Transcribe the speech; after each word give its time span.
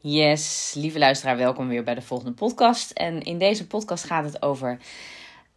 Yes, 0.00 0.74
lieve 0.76 0.98
luisteraar, 0.98 1.36
welkom 1.36 1.68
weer 1.68 1.84
bij 1.84 1.94
de 1.94 2.02
volgende 2.02 2.32
podcast. 2.32 2.90
En 2.90 3.22
in 3.22 3.38
deze 3.38 3.66
podcast 3.66 4.04
gaat 4.04 4.24
het 4.24 4.42
over 4.42 4.78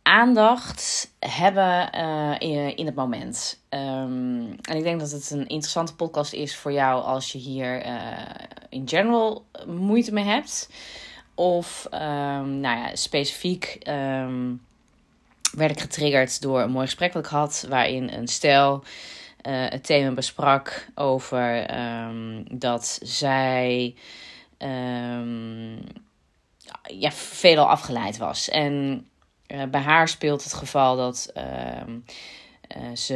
aandacht 0.01 1.11
hebben 1.19 1.89
uh, 1.95 2.71
in 2.75 2.85
het 2.85 2.95
moment. 2.95 3.59
Um, 3.69 4.57
en 4.61 4.77
ik 4.77 4.83
denk 4.83 4.99
dat 4.99 5.11
het 5.11 5.31
een 5.31 5.47
interessante 5.47 5.95
podcast 5.95 6.33
is 6.33 6.55
voor 6.55 6.71
jou 6.71 7.03
als 7.03 7.31
je 7.31 7.37
hier 7.37 7.85
uh, 7.85 8.11
in 8.69 8.87
general 8.87 9.45
moeite 9.67 10.13
mee 10.13 10.25
hebt. 10.25 10.69
Of 11.35 11.87
um, 11.93 12.59
nou 12.59 12.77
ja, 12.77 12.95
specifiek 12.95 13.77
um, 13.87 14.61
werd 15.51 15.71
ik 15.71 15.79
getriggerd 15.79 16.41
door 16.41 16.61
een 16.61 16.71
mooi 16.71 16.85
gesprek 16.85 17.13
dat 17.13 17.25
ik 17.25 17.31
had, 17.31 17.65
waarin 17.69 18.09
een 18.09 18.27
stel 18.27 18.83
uh, 19.47 19.65
het 19.69 19.83
thema 19.83 20.11
besprak 20.11 20.87
over 20.95 21.67
dat 22.51 22.99
zij 23.01 23.95
um, 24.63 25.81
ja, 26.83 27.11
veelal 27.11 27.69
afgeleid 27.69 28.17
was. 28.17 28.49
En 28.49 29.05
uh, 29.47 29.63
bij 29.63 29.81
haar 29.81 30.07
speelt 30.07 30.43
het 30.43 30.53
geval 30.53 30.95
dat 30.95 31.31
uh, 31.37 31.43
uh, 32.77 32.95
ze 32.95 33.15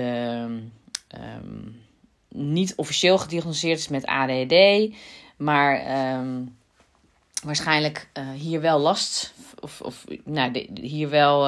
um, 1.37 1.81
niet 2.29 2.75
officieel 2.75 3.17
gediagnosticeerd 3.17 3.79
is 3.79 3.87
met 3.87 4.05
ADD, 4.05 4.55
maar 5.37 5.83
waarschijnlijk 7.43 8.09
hier 8.35 8.61
wel 8.61 8.79
last 8.79 9.33
of, 9.59 9.81
of 9.81 10.05
nou, 10.23 10.67
hier 10.81 11.09
wel 11.09 11.47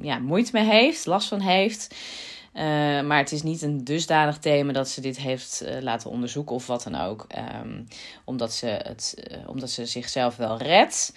ja, 0.00 0.18
moeite 0.20 0.50
mee 0.52 0.64
heeft, 0.64 1.06
last 1.06 1.28
van 1.28 1.40
heeft. 1.40 1.94
Uh, 2.54 2.62
maar 3.00 3.18
het 3.18 3.32
is 3.32 3.42
niet 3.42 3.62
een 3.62 3.84
dusdanig 3.84 4.38
thema 4.38 4.72
dat 4.72 4.88
ze 4.88 5.00
dit 5.00 5.16
heeft 5.16 5.62
uh, 5.64 5.80
laten 5.80 6.10
onderzoeken 6.10 6.54
of 6.54 6.66
wat 6.66 6.82
dan 6.82 7.00
ook. 7.00 7.26
Um, 7.62 7.86
omdat, 8.24 8.52
ze 8.52 8.66
het, 8.66 9.24
uh, 9.30 9.48
omdat 9.48 9.70
ze 9.70 9.86
zichzelf 9.86 10.36
wel 10.36 10.58
redt. 10.58 11.14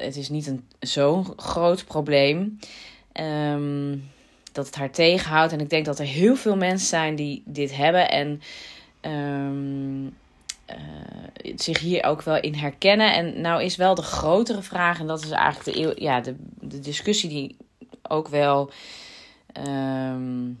het 0.00 0.16
is 0.16 0.28
niet 0.28 0.46
een 0.46 0.68
zo'n 0.80 1.32
groot 1.36 1.84
probleem 1.84 2.58
um, 3.12 4.10
dat 4.52 4.66
het 4.66 4.74
haar 4.74 4.90
tegenhoudt. 4.90 5.52
En 5.52 5.60
ik 5.60 5.70
denk 5.70 5.84
dat 5.84 5.98
er 5.98 6.06
heel 6.06 6.36
veel 6.36 6.56
mensen 6.56 6.88
zijn 6.88 7.14
die 7.14 7.42
dit 7.46 7.76
hebben 7.76 8.10
en 8.10 8.42
um, 9.12 10.16
zich 11.56 11.78
hier 11.78 12.04
ook 12.04 12.22
wel 12.22 12.40
in 12.40 12.54
herkennen. 12.54 13.14
En 13.14 13.40
nou 13.40 13.62
is 13.62 13.76
wel 13.76 13.94
de 13.94 14.02
grotere 14.02 14.62
vraag, 14.62 15.00
en 15.00 15.06
dat 15.06 15.24
is 15.24 15.30
eigenlijk 15.30 15.76
de, 15.76 16.02
ja, 16.02 16.20
de, 16.20 16.34
de 16.60 16.80
discussie 16.80 17.28
die 17.28 17.56
ook 18.02 18.28
wel 18.28 18.70
um, 19.58 20.60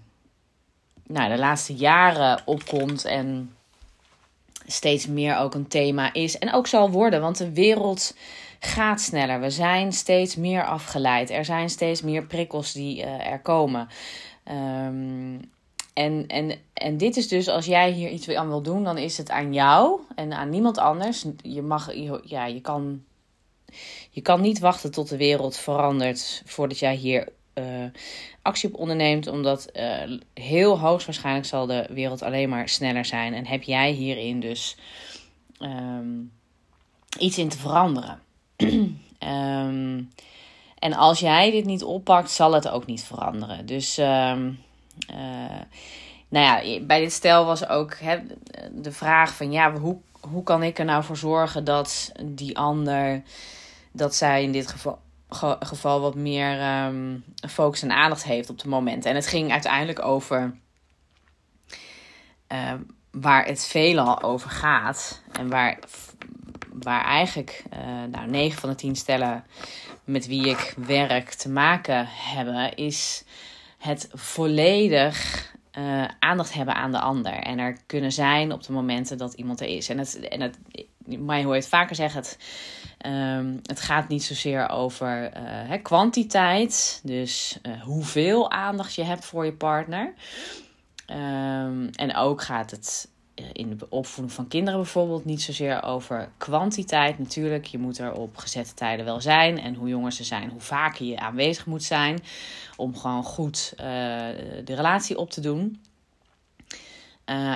nou, 1.06 1.30
de 1.30 1.38
laatste 1.38 1.74
jaren 1.74 2.42
opkomt 2.44 3.04
en 3.04 3.54
steeds 4.66 5.06
meer 5.06 5.36
ook 5.36 5.54
een 5.54 5.68
thema 5.68 6.12
is 6.12 6.38
en 6.38 6.52
ook 6.52 6.66
zal 6.66 6.90
worden, 6.90 7.20
want 7.20 7.38
de 7.38 7.52
wereld 7.52 8.14
gaat 8.60 9.00
sneller. 9.00 9.40
We 9.40 9.50
zijn 9.50 9.92
steeds 9.92 10.36
meer 10.36 10.64
afgeleid. 10.64 11.30
Er 11.30 11.44
zijn 11.44 11.70
steeds 11.70 12.02
meer 12.02 12.26
prikkels 12.26 12.72
die 12.72 12.96
uh, 12.96 13.26
er 13.26 13.40
komen. 13.40 13.88
Um, 14.50 15.40
en, 15.92 16.26
en, 16.26 16.58
en 16.72 16.96
dit 16.96 17.16
is 17.16 17.28
dus, 17.28 17.48
als 17.48 17.66
jij 17.66 17.90
hier 17.90 18.08
iets 18.08 18.28
aan 18.28 18.48
wil 18.48 18.62
doen, 18.62 18.84
dan 18.84 18.98
is 18.98 19.18
het 19.18 19.30
aan 19.30 19.52
jou 19.52 20.00
en 20.14 20.32
aan 20.32 20.50
niemand 20.50 20.78
anders. 20.78 21.24
Je 21.42 21.62
mag, 21.62 21.94
je, 21.94 22.20
ja, 22.24 22.46
je 22.46 22.60
kan, 22.60 23.04
je 24.10 24.20
kan 24.20 24.40
niet 24.40 24.58
wachten 24.58 24.90
tot 24.90 25.08
de 25.08 25.16
wereld 25.16 25.56
verandert 25.56 26.42
voordat 26.44 26.78
jij 26.78 26.94
hier 26.94 27.28
uh, 27.54 27.64
actie 28.42 28.68
op 28.68 28.80
onderneemt. 28.80 29.26
Omdat 29.26 29.68
uh, 29.76 30.18
heel 30.34 30.78
hoogstwaarschijnlijk 30.78 31.46
zal 31.46 31.66
de 31.66 31.86
wereld 31.90 32.22
alleen 32.22 32.48
maar 32.48 32.68
sneller 32.68 33.04
zijn. 33.04 33.34
En 33.34 33.46
heb 33.46 33.62
jij 33.62 33.90
hierin 33.90 34.40
dus 34.40 34.76
um, 35.60 36.32
iets 37.18 37.38
in 37.38 37.48
te 37.48 37.58
veranderen. 37.58 38.20
um, 39.18 40.10
en 40.78 40.92
als 40.92 41.20
jij 41.20 41.50
dit 41.50 41.64
niet 41.64 41.82
oppakt, 41.82 42.30
zal 42.30 42.52
het 42.52 42.68
ook 42.68 42.86
niet 42.86 43.04
veranderen. 43.04 43.66
Dus 43.66 43.98
um, 43.98 44.58
uh, 45.10 45.60
nou 46.28 46.64
ja, 46.64 46.80
bij 46.80 47.00
dit 47.00 47.12
stel 47.12 47.44
was 47.44 47.68
ook 47.68 47.94
he, 47.98 48.18
de 48.72 48.92
vraag 48.92 49.34
van 49.34 49.52
ja, 49.52 49.72
hoe, 49.72 49.96
hoe 50.20 50.42
kan 50.42 50.62
ik 50.62 50.78
er 50.78 50.84
nou 50.84 51.04
voor 51.04 51.16
zorgen 51.16 51.64
dat 51.64 52.12
die 52.22 52.58
ander, 52.58 53.22
dat 53.92 54.14
zij 54.14 54.42
in 54.42 54.52
dit 54.52 54.66
geval 54.66 54.98
geval 55.60 56.00
wat 56.00 56.14
meer 56.14 56.84
um, 56.86 57.24
focus 57.48 57.82
en 57.82 57.92
aandacht 57.92 58.24
heeft 58.24 58.50
op 58.50 58.56
het 58.56 58.66
moment. 58.66 59.04
En 59.04 59.14
het 59.14 59.26
ging 59.26 59.52
uiteindelijk 59.52 60.04
over 60.04 60.54
uh, 62.52 62.72
waar 63.10 63.44
het 63.44 63.66
veelal 63.66 64.22
over 64.22 64.50
gaat. 64.50 65.22
En 65.32 65.48
waar, 65.48 65.78
waar 66.72 67.04
eigenlijk 67.04 67.62
uh, 67.74 68.04
nou, 68.10 68.30
9 68.30 68.60
van 68.60 68.68
de 68.68 68.74
10 68.74 68.96
stellen 68.96 69.44
met 70.04 70.26
wie 70.26 70.48
ik 70.48 70.74
werk 70.76 71.30
te 71.30 71.48
maken 71.48 72.06
hebben, 72.08 72.74
is 72.74 73.24
het 73.78 74.08
volledig 74.12 75.48
uh, 75.78 76.04
aandacht 76.18 76.52
hebben 76.52 76.74
aan 76.74 76.92
de 76.92 77.00
ander. 77.00 77.32
En 77.32 77.58
er 77.58 77.76
kunnen 77.86 78.12
zijn 78.12 78.52
op 78.52 78.62
de 78.62 78.72
momenten 78.72 79.18
dat 79.18 79.32
iemand 79.34 79.60
er 79.60 79.66
is. 79.66 79.88
En 79.88 79.98
het, 79.98 80.28
en 80.28 80.40
het 80.40 80.58
mij 81.18 81.42
hoor 81.42 81.54
je 81.54 81.60
het 81.60 81.68
vaker 81.68 81.96
zeggen, 81.96 82.20
het, 82.20 82.38
um, 83.06 83.60
het 83.62 83.80
gaat 83.80 84.08
niet 84.08 84.22
zozeer 84.22 84.68
over 84.68 85.32
uh, 85.70 85.82
kwantiteit, 85.82 87.00
dus 87.04 87.58
uh, 87.62 87.82
hoeveel 87.82 88.50
aandacht 88.50 88.94
je 88.94 89.02
hebt 89.02 89.24
voor 89.24 89.44
je 89.44 89.52
partner. 89.52 90.14
Um, 91.06 91.90
en 91.90 92.16
ook 92.16 92.42
gaat 92.42 92.70
het 92.70 93.08
eh, 93.34 93.44
in 93.52 93.76
de 93.76 93.86
opvoeding 93.88 94.34
van 94.34 94.48
kinderen 94.48 94.80
bijvoorbeeld 94.80 95.24
niet 95.24 95.42
zozeer 95.42 95.82
over 95.82 96.30
kwantiteit. 96.36 97.18
Natuurlijk, 97.18 97.64
je 97.64 97.78
moet 97.78 97.98
er 97.98 98.12
op 98.12 98.36
gezette 98.36 98.74
tijden 98.74 99.04
wel 99.04 99.20
zijn. 99.20 99.58
En 99.58 99.74
hoe 99.74 99.88
jonger 99.88 100.12
ze 100.12 100.24
zijn, 100.24 100.50
hoe 100.50 100.60
vaker 100.60 101.06
je 101.06 101.18
aanwezig 101.18 101.66
moet 101.66 101.82
zijn. 101.82 102.18
Om 102.76 102.96
gewoon 102.96 103.24
goed 103.24 103.72
de 104.64 104.74
relatie 104.74 105.18
op 105.18 105.30
te 105.30 105.40
doen. 105.40 105.80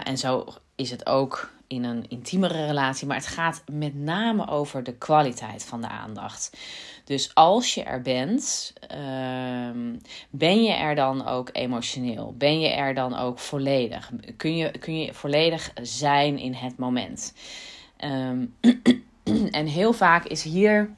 En 0.05 0.19
zo 0.19 0.47
is 0.75 0.91
het 0.91 1.07
ook 1.07 1.54
in 1.67 1.85
een 1.85 2.09
intiemere 2.09 2.67
relatie. 2.67 3.07
Maar 3.07 3.17
het 3.17 3.27
gaat 3.27 3.63
met 3.73 3.95
name 3.95 4.49
over 4.49 4.83
de 4.83 4.95
kwaliteit 4.95 5.65
van 5.65 5.81
de 5.81 5.89
aandacht. 5.89 6.57
Dus 7.05 7.35
als 7.35 7.75
je 7.75 7.83
er 7.83 8.03
bent, 8.03 8.73
um, 8.93 10.01
ben 10.31 10.63
je 10.63 10.73
er 10.73 10.95
dan 10.95 11.27
ook 11.27 11.49
emotioneel? 11.53 12.35
Ben 12.39 12.61
je 12.61 12.69
er 12.69 12.95
dan 12.95 13.19
ook 13.19 13.39
volledig? 13.39 14.11
Kun 14.37 14.57
je, 14.57 14.79
kun 14.79 14.99
je 14.99 15.15
volledig 15.15 15.71
zijn 15.83 16.39
in 16.39 16.55
het 16.55 16.79
moment? 16.79 17.35
Um, 18.05 18.55
en 19.51 19.67
heel 19.67 19.93
vaak 19.93 20.25
is 20.25 20.43
hier, 20.43 20.91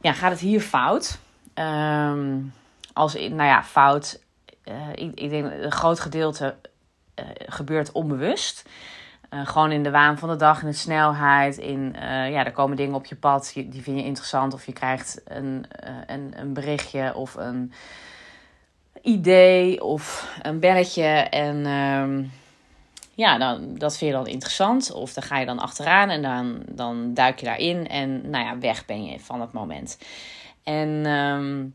ja, 0.00 0.12
gaat 0.12 0.30
het 0.30 0.40
hier 0.40 0.60
fout. 0.60 1.18
Um, 1.54 2.52
als, 2.92 3.14
nou 3.14 3.42
ja, 3.42 3.64
fout. 3.64 4.20
Uh, 4.64 4.88
ik, 4.94 5.20
ik 5.20 5.30
denk 5.30 5.52
een 5.52 5.72
groot 5.72 6.00
gedeelte 6.00 6.56
gebeurt 7.46 7.92
onbewust. 7.92 8.68
Uh, 9.30 9.46
gewoon 9.46 9.72
in 9.72 9.82
de 9.82 9.90
waan 9.90 10.18
van 10.18 10.28
de 10.28 10.36
dag, 10.36 10.62
in 10.62 10.68
de 10.68 10.74
snelheid. 10.74 11.58
In, 11.58 11.94
uh, 11.96 12.30
ja, 12.30 12.44
er 12.44 12.52
komen 12.52 12.76
dingen 12.76 12.94
op 12.94 13.06
je 13.06 13.16
pad, 13.16 13.52
die 13.54 13.82
vind 13.82 13.98
je 13.98 14.04
interessant. 14.04 14.54
Of 14.54 14.66
je 14.66 14.72
krijgt 14.72 15.22
een, 15.24 15.64
een, 16.06 16.32
een 16.36 16.52
berichtje 16.52 17.14
of 17.14 17.34
een 17.34 17.72
idee 19.02 19.84
of 19.84 20.28
een 20.42 20.60
belletje. 20.60 21.02
En 21.30 21.66
um, 21.66 22.30
ja, 23.14 23.38
dan, 23.38 23.74
dat 23.74 23.96
vind 23.96 24.10
je 24.10 24.16
dan 24.16 24.26
interessant. 24.26 24.92
Of 24.92 25.12
dan 25.12 25.22
ga 25.22 25.38
je 25.38 25.46
dan 25.46 25.58
achteraan 25.58 26.08
en 26.08 26.22
dan, 26.22 26.62
dan 26.68 27.14
duik 27.14 27.38
je 27.38 27.46
daarin. 27.46 27.88
En 27.88 28.30
nou 28.30 28.44
ja, 28.44 28.58
weg 28.58 28.84
ben 28.86 29.04
je 29.04 29.20
van 29.20 29.40
het 29.40 29.52
moment. 29.52 29.98
En... 30.62 30.88
Um, 31.06 31.74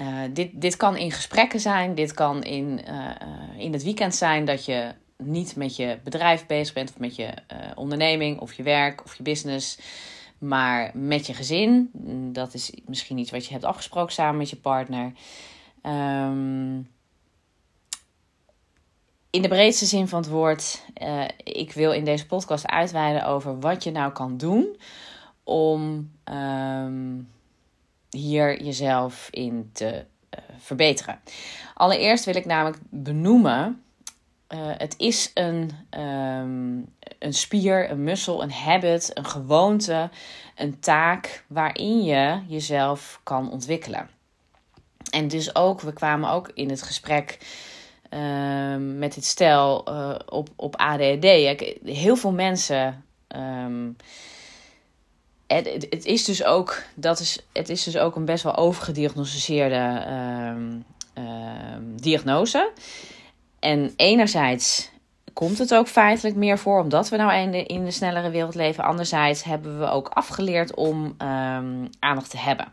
uh, 0.00 0.20
dit, 0.30 0.50
dit 0.60 0.76
kan 0.76 0.96
in 0.96 1.12
gesprekken 1.12 1.60
zijn, 1.60 1.94
dit 1.94 2.12
kan 2.12 2.42
in, 2.42 2.80
uh, 2.88 3.10
in 3.56 3.72
het 3.72 3.82
weekend 3.82 4.14
zijn 4.14 4.44
dat 4.44 4.64
je 4.64 4.94
niet 5.16 5.56
met 5.56 5.76
je 5.76 5.98
bedrijf 6.04 6.46
bezig 6.46 6.74
bent 6.74 6.90
of 6.90 6.98
met 6.98 7.16
je 7.16 7.34
onderneming 7.74 8.40
of 8.40 8.52
je 8.52 8.62
werk 8.62 9.04
of 9.04 9.14
je 9.14 9.22
business, 9.22 9.78
maar 10.38 10.90
met 10.94 11.26
je 11.26 11.34
gezin. 11.34 11.90
Dat 12.32 12.54
is 12.54 12.72
misschien 12.86 13.18
iets 13.18 13.30
wat 13.30 13.44
je 13.44 13.52
hebt 13.52 13.64
afgesproken 13.64 14.12
samen 14.12 14.36
met 14.36 14.50
je 14.50 14.56
partner. 14.56 15.12
Um, 15.82 16.88
in 19.30 19.42
de 19.42 19.48
breedste 19.48 19.86
zin 19.86 20.08
van 20.08 20.20
het 20.20 20.30
woord, 20.30 20.84
ik 21.36 21.72
wil 21.72 21.92
in 21.92 22.04
deze 22.04 22.26
podcast 22.26 22.66
uitweiden 22.66 23.26
over 23.26 23.60
wat 23.60 23.84
je 23.84 23.90
nou 23.90 24.12
kan 24.12 24.36
doen 24.36 24.76
om. 25.44 26.10
Um, 26.24 27.28
hier 28.10 28.62
jezelf 28.62 29.28
in 29.30 29.70
te 29.72 30.04
uh, 30.34 30.40
verbeteren. 30.58 31.20
Allereerst 31.74 32.24
wil 32.24 32.36
ik 32.36 32.44
namelijk 32.44 32.78
benoemen. 32.90 33.82
Uh, 34.54 34.58
het 34.62 34.94
is 34.98 35.30
een, 35.34 35.70
um, 35.90 36.94
een 37.18 37.34
spier, 37.34 37.90
een 37.90 38.04
muskel, 38.04 38.42
een 38.42 38.52
habit, 38.52 39.10
een 39.14 39.26
gewoonte, 39.26 40.10
een 40.56 40.80
taak 40.80 41.44
waarin 41.46 42.02
je 42.02 42.42
jezelf 42.46 43.20
kan 43.22 43.50
ontwikkelen. 43.50 44.08
En 45.10 45.28
dus 45.28 45.54
ook, 45.54 45.80
we 45.80 45.92
kwamen 45.92 46.30
ook 46.30 46.50
in 46.54 46.70
het 46.70 46.82
gesprek 46.82 47.38
ehm, 48.08 48.98
met 48.98 49.14
dit 49.14 49.24
stel 49.24 49.88
uh, 49.88 50.14
op, 50.26 50.48
op 50.56 50.76
ADHD. 50.76 51.24
Heel 51.84 52.16
veel 52.16 52.32
mensen. 52.32 53.04
Um, 53.36 53.96
het, 55.54 55.86
het, 55.90 56.04
is 56.04 56.24
dus 56.24 56.44
ook, 56.44 56.82
dat 56.94 57.20
is, 57.20 57.38
het 57.52 57.68
is 57.68 57.82
dus 57.82 57.96
ook 57.96 58.16
een 58.16 58.24
best 58.24 58.42
wel 58.42 58.56
overgediagnosticeerde 58.56 60.06
um, 60.54 60.84
diagnose. 61.96 62.70
En 63.58 63.92
enerzijds 63.96 64.90
komt 65.32 65.58
het 65.58 65.74
ook 65.74 65.88
feitelijk 65.88 66.36
meer 66.36 66.58
voor, 66.58 66.80
omdat 66.80 67.08
we 67.08 67.16
nou 67.16 67.34
in 67.34 67.50
de, 67.50 67.64
in 67.64 67.84
de 67.84 67.90
snellere 67.90 68.30
wereld 68.30 68.54
leven. 68.54 68.84
Anderzijds 68.84 69.44
hebben 69.44 69.78
we 69.78 69.86
ook 69.86 70.08
afgeleerd 70.08 70.74
om 70.74 71.04
um, 71.04 71.88
aandacht 71.98 72.30
te 72.30 72.38
hebben. 72.38 72.72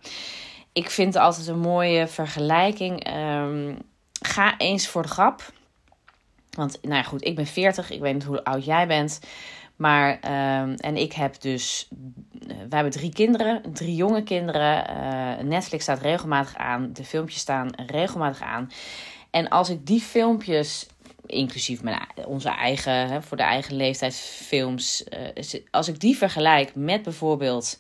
Ik 0.74 0.90
vind 0.90 1.14
het 1.14 1.24
altijd 1.24 1.48
een 1.48 1.60
mooie 1.60 2.08
vergelijking. 2.08 3.08
Ga 4.22 4.58
eens 4.58 4.88
voor 4.88 5.02
de 5.02 5.08
grap. 5.08 5.52
Want, 6.50 6.78
nou 6.82 6.96
ja, 6.96 7.04
goed, 7.04 7.26
ik 7.26 7.36
ben 7.36 7.46
40. 7.46 7.90
Ik 7.90 8.00
weet 8.00 8.14
niet 8.14 8.24
hoe 8.24 8.44
oud 8.44 8.66
jij 8.66 8.88
bent. 8.88 9.20
Maar, 9.78 10.12
um, 10.12 10.74
en 10.76 10.98
ik 10.98 11.14
heb 11.14 11.42
dus, 11.42 11.88
uh, 11.92 12.48
we 12.70 12.76
hebben 12.76 12.92
drie 12.92 13.14
kinderen, 13.14 13.62
drie 13.74 13.96
jonge 13.96 14.24
kinderen. 14.24 14.90
Uh, 14.90 15.46
Netflix 15.48 15.84
staat 15.84 16.02
regelmatig 16.02 16.56
aan, 16.56 16.94
de 16.94 17.04
filmpjes 17.04 17.40
staan 17.40 17.70
regelmatig 17.86 18.42
aan. 18.42 18.72
En 19.32 19.50
als 19.50 19.70
ik 19.70 19.88
die 19.88 20.02
filmpjes 20.02 20.88
inclusief 21.26 21.84
mijn, 21.84 22.02
onze 22.26 22.50
eigen, 22.50 23.08
hè, 23.08 23.22
voor 23.22 23.38
de 23.38 23.44
eigen 23.44 23.76
leeftijd 23.76 24.16
films. 24.16 25.04
Uh, 25.38 25.62
als 25.72 25.88
ik 25.88 26.00
die 26.00 26.18
vergelijk 26.18 26.76
met 26.76 27.04
bijvoorbeeld 27.04 27.80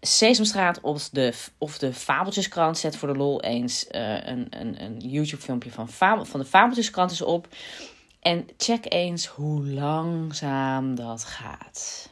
Sesamstraat 0.00 0.80
of 0.80 1.08
de, 1.08 1.32
of 1.58 1.78
de 1.78 1.92
Fabeltjeskrant, 1.92 2.78
zet 2.78 2.96
voor 2.96 3.08
de 3.08 3.18
lol 3.18 3.42
eens 3.42 3.86
een, 3.88 4.46
een, 4.50 4.82
een 4.82 4.96
YouTube 4.98 5.42
filmpje 5.42 5.70
van, 5.70 5.88
van 6.26 6.40
de 6.40 6.44
Fabeltjeskrant 6.44 7.10
eens 7.10 7.22
op. 7.22 7.48
En 8.20 8.48
check 8.56 8.92
eens 8.92 9.26
hoe 9.26 9.66
langzaam 9.66 10.94
dat 10.94 11.24
gaat. 11.24 12.10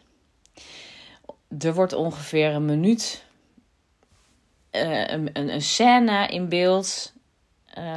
Er 1.58 1.75
wordt 1.75 1.93
ongeveer 1.93 2.55
een 2.55 2.64
minuut 2.64 3.25
uh, 4.73 5.08
een, 5.08 5.31
een, 5.32 5.49
een 5.53 5.62
scène 5.62 6.26
in 6.26 6.49
beeld 6.49 7.12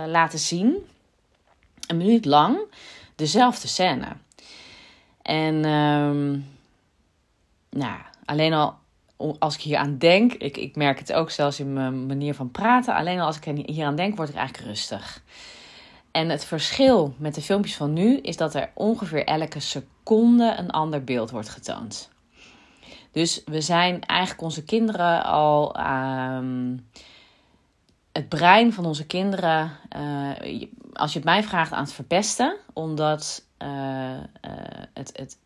laten 0.08 0.40
zien 0.40 0.88
een 1.88 1.98
minuut 1.98 2.26
lang 2.26 2.60
dezelfde 3.16 3.68
scène. 3.68 4.08
En 5.22 5.66
um, 5.66 6.46
nou, 7.70 8.00
alleen 8.26 8.54
al 8.54 8.78
als 9.40 9.56
ik 9.56 9.62
hier 9.62 9.78
aan 9.78 9.98
denk, 9.98 10.34
ik, 10.34 10.58
ik 10.58 10.76
merk 10.76 11.00
het 11.00 11.14
ook 11.14 11.30
zelfs 11.30 11.60
in 11.60 11.74
mijn 11.74 12.06
manier 12.06 12.34
van 12.34 12.52
praten. 12.52 12.96
Alleen 12.96 13.20
al 13.20 13.26
als 13.26 13.40
ik 13.40 13.66
hier 13.66 13.86
aan 13.86 13.96
denk, 13.96 14.16
word 14.16 14.30
ik 14.30 14.36
eigenlijk 14.36 14.68
rustig. 14.68 15.24
En 16.12 16.30
het 16.30 16.46
verschil 16.46 17.14
met 17.18 17.36
de 17.36 17.42
filmpjes 17.42 17.76
van 17.76 17.94
nu 17.94 18.18
is 18.18 18.38
dat 18.38 18.56
er 18.56 18.72
ongeveer 18.74 19.26
elke 19.26 19.60
seconde 19.60 20.56
een 20.58 20.72
ander 20.72 21.04
beeld 21.04 21.30
wordt 21.30 21.50
getoond. 21.50 22.10
Dus 23.12 23.42
we 23.46 23.62
zijn 23.62 24.06
eigenlijk 24.06 24.42
onze 24.42 24.64
kinderen 24.64 25.24
al. 25.24 25.80
Um, 25.80 26.88
het 28.12 28.30
brein 28.30 28.74
van 28.74 28.86
onze 28.86 29.06
kinderen, 29.06 29.72
uh, 29.98 30.64
als 30.94 31.14
je 31.14 31.20
het 31.20 31.28
mij 31.28 31.44
vraagt, 31.44 31.72
aan 31.72 31.84
het 31.84 31.94
verpesten. 31.94 32.56
Omdat 32.74 33.46
uh, 33.64 33.70
uh, 33.70 34.20
het, 34.94 35.12
het 35.14 35.38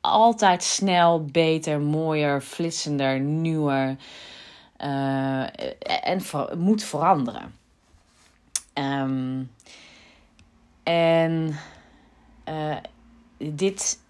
altijd 0.00 0.62
snel, 0.62 1.24
beter, 1.24 1.80
mooier, 1.80 2.40
flitsender, 2.40 3.20
nieuwer 3.20 3.96
en 6.02 6.22
moet 6.56 6.82
veranderen. 6.82 7.54
Um, 8.74 9.50
en 10.82 11.56
dit 13.38 14.00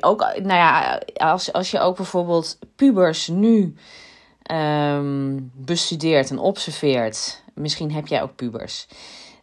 ook, 0.00 0.20
nou 0.20 0.48
ja, 0.48 1.02
als, 1.16 1.52
als 1.52 1.70
je 1.70 1.80
ook 1.80 1.96
bijvoorbeeld 1.96 2.58
pubers 2.76 3.28
nu 3.28 3.74
um, 4.52 5.50
bestudeert 5.54 6.30
en 6.30 6.38
observeert, 6.38 7.42
misschien 7.54 7.92
heb 7.92 8.06
jij 8.06 8.22
ook 8.22 8.36
pubers, 8.36 8.86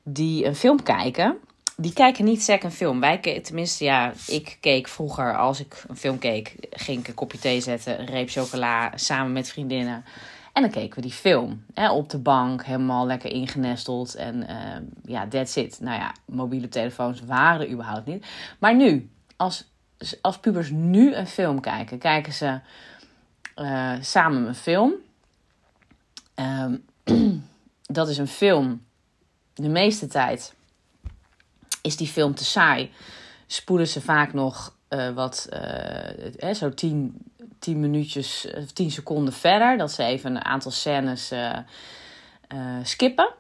die 0.04 0.46
een 0.46 0.56
film 0.56 0.84
kijken. 0.84 1.38
Die 1.78 1.94
kijken 1.94 2.26
niet 2.26 2.44
sec 2.44 2.64
een 2.64 2.72
film. 2.72 3.00
Wij, 3.00 3.42
tenminste, 3.44 3.84
ja, 3.84 4.14
ik 4.28 4.58
keek 4.60 4.88
vroeger, 4.88 5.38
als 5.38 5.60
ik 5.60 5.84
een 5.88 5.98
film 5.98 6.20
keek, 6.20 6.56
ging 6.70 7.00
ik 7.00 7.08
een 7.08 7.14
kopje 7.14 7.40
thee 7.40 7.62
zetten, 7.62 8.00
een 8.00 8.06
reep 8.06 8.30
chocola, 8.30 8.92
samen 8.96 9.34
met 9.34 9.50
vriendinnen. 9.50 10.06
En 10.56 10.62
dan 10.62 10.72
keken 10.72 10.96
we 10.96 11.02
die 11.02 11.12
film. 11.12 11.66
Hè, 11.74 11.92
op 11.92 12.10
de 12.10 12.18
bank, 12.18 12.66
helemaal 12.66 13.06
lekker 13.06 13.32
ingenesteld. 13.32 14.16
En 14.16 14.36
uh, 14.50 14.78
ja, 15.04 15.28
that's 15.28 15.56
it. 15.56 15.80
Nou 15.82 16.00
ja, 16.00 16.14
mobiele 16.26 16.68
telefoons 16.68 17.22
waren 17.22 17.62
er 17.62 17.72
überhaupt 17.72 18.06
niet. 18.06 18.26
Maar 18.60 18.76
nu, 18.76 19.10
als, 19.36 19.72
als 20.22 20.40
pubers 20.40 20.70
nu 20.70 21.14
een 21.14 21.28
film 21.28 21.60
kijken, 21.60 21.98
kijken 21.98 22.34
ze 22.34 22.60
uh, 23.56 23.94
samen 24.02 24.48
een 24.48 24.56
film. 24.56 24.94
Um, 26.36 26.86
dat 28.00 28.10
is 28.10 28.18
een 28.18 28.28
film. 28.28 28.86
De 29.54 29.70
meeste 29.70 30.08
tijd 30.08 30.56
is 31.82 31.98
die 31.98 32.08
film 32.08 32.36
te 32.36 32.46
saai. 32.46 32.92
Spoelen 33.48 33.88
ze 33.88 34.02
vaak 34.02 34.34
nog 34.34 34.76
uh, 34.90 35.10
wat, 35.10 35.50
uh, 36.40 36.54
zo 36.54 36.74
10, 36.74 37.18
10 37.66 37.80
minuutjes, 37.80 38.48
10 38.74 38.92
seconden 38.92 39.34
verder. 39.34 39.78
Dat 39.78 39.92
ze 39.92 40.04
even 40.04 40.36
een 40.36 40.46
aantal 40.46 40.72
scènes 40.72 41.34
skippen. 42.84 43.34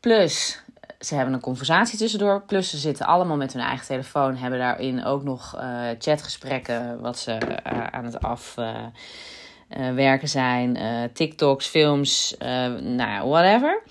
Plus, 0.00 0.62
ze 1.00 1.14
hebben 1.14 1.34
een 1.34 1.40
conversatie 1.40 1.98
tussendoor. 1.98 2.42
Plus, 2.42 2.70
ze 2.70 2.76
zitten 2.76 3.06
allemaal 3.06 3.36
met 3.36 3.52
hun 3.52 3.62
eigen 3.62 3.86
telefoon. 3.86 4.36
Hebben 4.36 4.58
daarin 4.58 5.04
ook 5.04 5.22
nog 5.22 5.56
chatgesprekken 5.98 7.00
wat 7.00 7.18
ze 7.18 7.62
aan 7.90 8.04
het 8.04 8.22
af 8.22 8.56
uh, 8.58 9.94
werken 9.94 10.28
zijn, 10.28 10.78
TikToks, 11.12 11.66
films, 11.66 12.34
nou 12.38 12.96
ja, 12.96 13.26
whatever. 13.26 13.82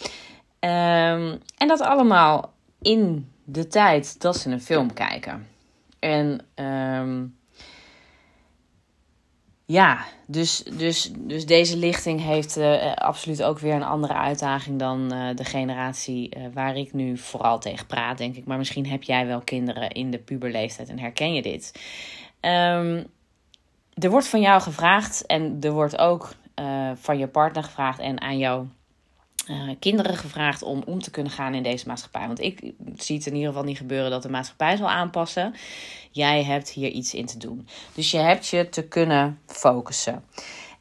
Um, 0.59 1.41
en 1.57 1.67
dat 1.67 1.81
allemaal 1.81 2.53
in 2.81 3.31
de 3.43 3.67
tijd 3.67 4.21
dat 4.21 4.37
ze 4.37 4.49
een 4.49 4.61
film 4.61 4.93
kijken. 4.93 5.47
En 5.99 6.45
um, 6.55 7.35
ja, 9.71 10.05
dus, 10.27 10.63
dus, 10.63 11.11
dus 11.17 11.45
deze 11.45 11.77
lichting 11.77 12.21
heeft 12.21 12.57
absoluut 12.95 13.43
ook 13.43 13.59
weer 13.59 13.73
een 13.73 13.83
andere 13.83 14.13
uitdaging 14.13 14.79
dan 14.79 15.09
de 15.35 15.45
generatie 15.45 16.33
waar 16.53 16.75
ik 16.75 16.93
nu 16.93 17.17
vooral 17.17 17.59
tegen 17.59 17.85
praat, 17.85 18.17
denk 18.17 18.35
ik. 18.35 18.45
Maar 18.45 18.57
misschien 18.57 18.87
heb 18.87 19.03
jij 19.03 19.27
wel 19.27 19.41
kinderen 19.41 19.89
in 19.89 20.11
de 20.11 20.19
puberleeftijd 20.19 20.89
en 20.89 20.99
herken 20.99 21.33
je 21.33 21.41
dit. 21.41 21.71
Um, 22.41 23.05
er 23.93 24.09
wordt 24.09 24.27
van 24.27 24.41
jou 24.41 24.61
gevraagd 24.61 25.25
en 25.25 25.57
er 25.61 25.71
wordt 25.71 25.97
ook 25.97 26.35
van 26.95 27.17
je 27.17 27.27
partner 27.27 27.63
gevraagd 27.63 27.99
en 27.99 28.21
aan 28.21 28.37
jouw 28.37 28.67
uh, 29.49 29.75
kinderen 29.79 30.17
gevraagd 30.17 30.63
om 30.63 30.83
om 30.85 31.01
te 31.01 31.11
kunnen 31.11 31.31
gaan 31.31 31.53
in 31.53 31.63
deze 31.63 31.87
maatschappij. 31.87 32.27
Want 32.27 32.39
ik 32.39 32.73
zie 32.97 33.17
het 33.17 33.25
in 33.25 33.33
ieder 33.33 33.47
geval 33.47 33.63
niet 33.63 33.77
gebeuren 33.77 34.11
dat 34.11 34.21
de 34.21 34.29
maatschappij 34.29 34.75
zal 34.75 34.89
aanpassen. 34.89 35.53
Jij 36.11 36.43
hebt 36.43 36.69
hier 36.69 36.89
iets 36.89 37.13
in 37.13 37.25
te 37.25 37.37
doen. 37.37 37.67
Dus 37.93 38.11
je 38.11 38.17
hebt 38.17 38.47
je 38.47 38.69
te 38.69 38.83
kunnen 38.83 39.39
focussen. 39.45 40.23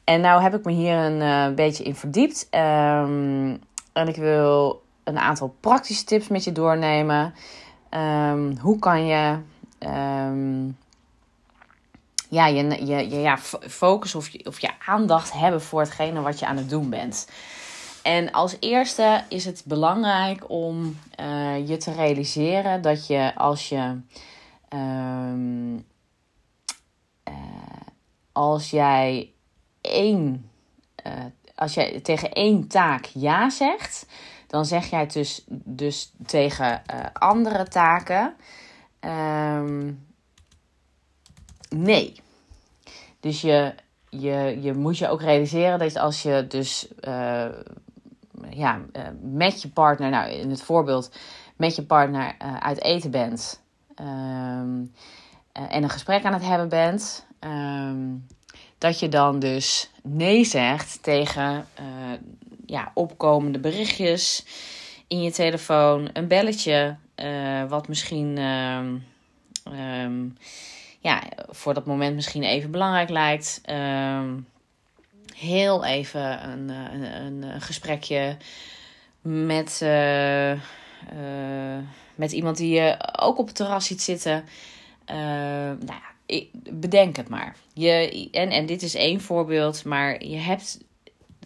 En 0.03 0.21
nou 0.21 0.41
heb 0.41 0.55
ik 0.55 0.65
me 0.65 0.71
hier 0.71 0.95
een 0.95 1.21
uh, 1.21 1.55
beetje 1.55 1.83
in 1.83 1.95
verdiept. 1.95 2.47
Um, 2.51 3.59
en 3.93 4.07
ik 4.07 4.15
wil 4.15 4.83
een 5.03 5.19
aantal 5.19 5.55
praktische 5.59 6.03
tips 6.03 6.27
met 6.27 6.43
je 6.43 6.51
doornemen. 6.51 7.33
Um, 7.89 8.57
hoe 8.57 8.79
kan 8.79 9.05
je 9.05 9.37
um, 9.79 10.77
ja, 12.29 12.47
je, 12.47 12.85
je, 12.85 13.09
je 13.09 13.19
ja, 13.19 13.37
focus 13.67 14.15
of 14.15 14.29
je, 14.29 14.45
of 14.45 14.59
je 14.59 14.69
aandacht 14.85 15.33
hebben 15.33 15.61
voor 15.61 15.79
hetgene 15.79 16.21
wat 16.21 16.39
je 16.39 16.45
aan 16.45 16.57
het 16.57 16.69
doen 16.69 16.89
bent. 16.89 17.27
En 18.01 18.31
als 18.31 18.57
eerste 18.59 19.23
is 19.27 19.45
het 19.45 19.63
belangrijk 19.65 20.49
om 20.49 20.99
uh, 21.19 21.67
je 21.67 21.77
te 21.77 21.91
realiseren 21.91 22.81
dat 22.81 23.07
je 23.07 23.35
als 23.35 23.69
je. 23.69 23.99
Um, 24.73 25.75
uh, 27.27 27.33
als 28.31 28.69
jij 28.69 29.31
één. 29.81 30.49
Uh, 31.07 31.13
als 31.55 31.73
jij 31.73 31.99
tegen 31.99 32.31
één 32.31 32.67
taak 32.67 33.05
ja 33.05 33.49
zegt, 33.49 34.05
dan 34.47 34.65
zeg 34.65 34.89
jij 34.89 35.05
dus, 35.05 35.43
dus 35.47 36.11
tegen 36.25 36.81
andere 37.13 37.67
taken. 37.67 38.35
Um, 38.99 40.07
nee. 41.69 42.15
Dus 43.19 43.41
je, 43.41 43.73
je, 44.09 44.57
je 44.61 44.73
moet 44.73 44.97
je 44.97 45.09
ook 45.09 45.21
realiseren 45.21 45.79
dat 45.79 45.95
als 45.95 46.21
je 46.21 46.45
dus 46.47 46.87
ja, 48.49 48.81
uh, 48.93 49.03
met 49.21 49.61
je 49.61 49.69
partner, 49.69 50.09
nou 50.09 50.31
in 50.31 50.49
het 50.49 50.61
voorbeeld, 50.61 51.11
met 51.55 51.75
je 51.75 51.83
partner 51.83 52.35
uh, 52.41 52.57
uit 52.57 52.81
eten 52.81 53.11
bent 53.11 53.61
um, 53.99 54.93
en 55.51 55.83
een 55.83 55.89
gesprek 55.89 56.23
aan 56.23 56.33
het 56.33 56.45
hebben 56.45 56.69
bent, 56.69 57.25
um, 57.39 58.27
dat 58.77 58.99
je 58.99 59.09
dan 59.09 59.39
dus 59.39 59.91
nee 60.03 60.45
zegt 60.45 61.03
tegen 61.03 61.65
ja, 62.65 62.91
opkomende 62.93 63.59
berichtjes 63.59 64.45
in 65.07 65.21
je 65.21 65.31
telefoon, 65.31 66.09
een 66.13 66.27
belletje, 66.27 66.95
wat 67.67 67.87
misschien 67.87 68.37
ehm, 68.37 68.95
ehm, 69.63 70.27
ja, 70.99 71.23
voor 71.49 71.73
dat 71.73 71.85
moment 71.85 72.15
misschien 72.15 72.43
even 72.43 72.71
belangrijk 72.71 73.09
lijkt. 73.09 73.61
Ehm, 73.63 74.33
heel 75.35 75.85
even 75.85 76.49
een, 76.49 76.69
een, 76.69 77.21
een, 77.25 77.43
een 77.43 77.61
gesprekje 77.61 78.37
met, 79.21 79.79
uh, 79.83 80.59
met 82.15 82.31
iemand 82.31 82.57
die 82.57 82.73
je 82.73 82.97
ook 83.19 83.37
op 83.37 83.45
het 83.45 83.55
terras 83.55 83.85
ziet 83.85 84.01
zitten. 84.01 84.45
nou 85.05 85.85
ja, 85.85 86.39
bedenk 86.71 87.15
het 87.15 87.29
maar. 87.29 87.55
Je, 87.73 88.29
en, 88.31 88.49
en 88.49 88.65
dit 88.65 88.81
is 88.81 88.95
één 88.95 89.21
voorbeeld, 89.21 89.85
maar 89.85 90.23
je 90.23 90.37
hebt, 90.37 90.79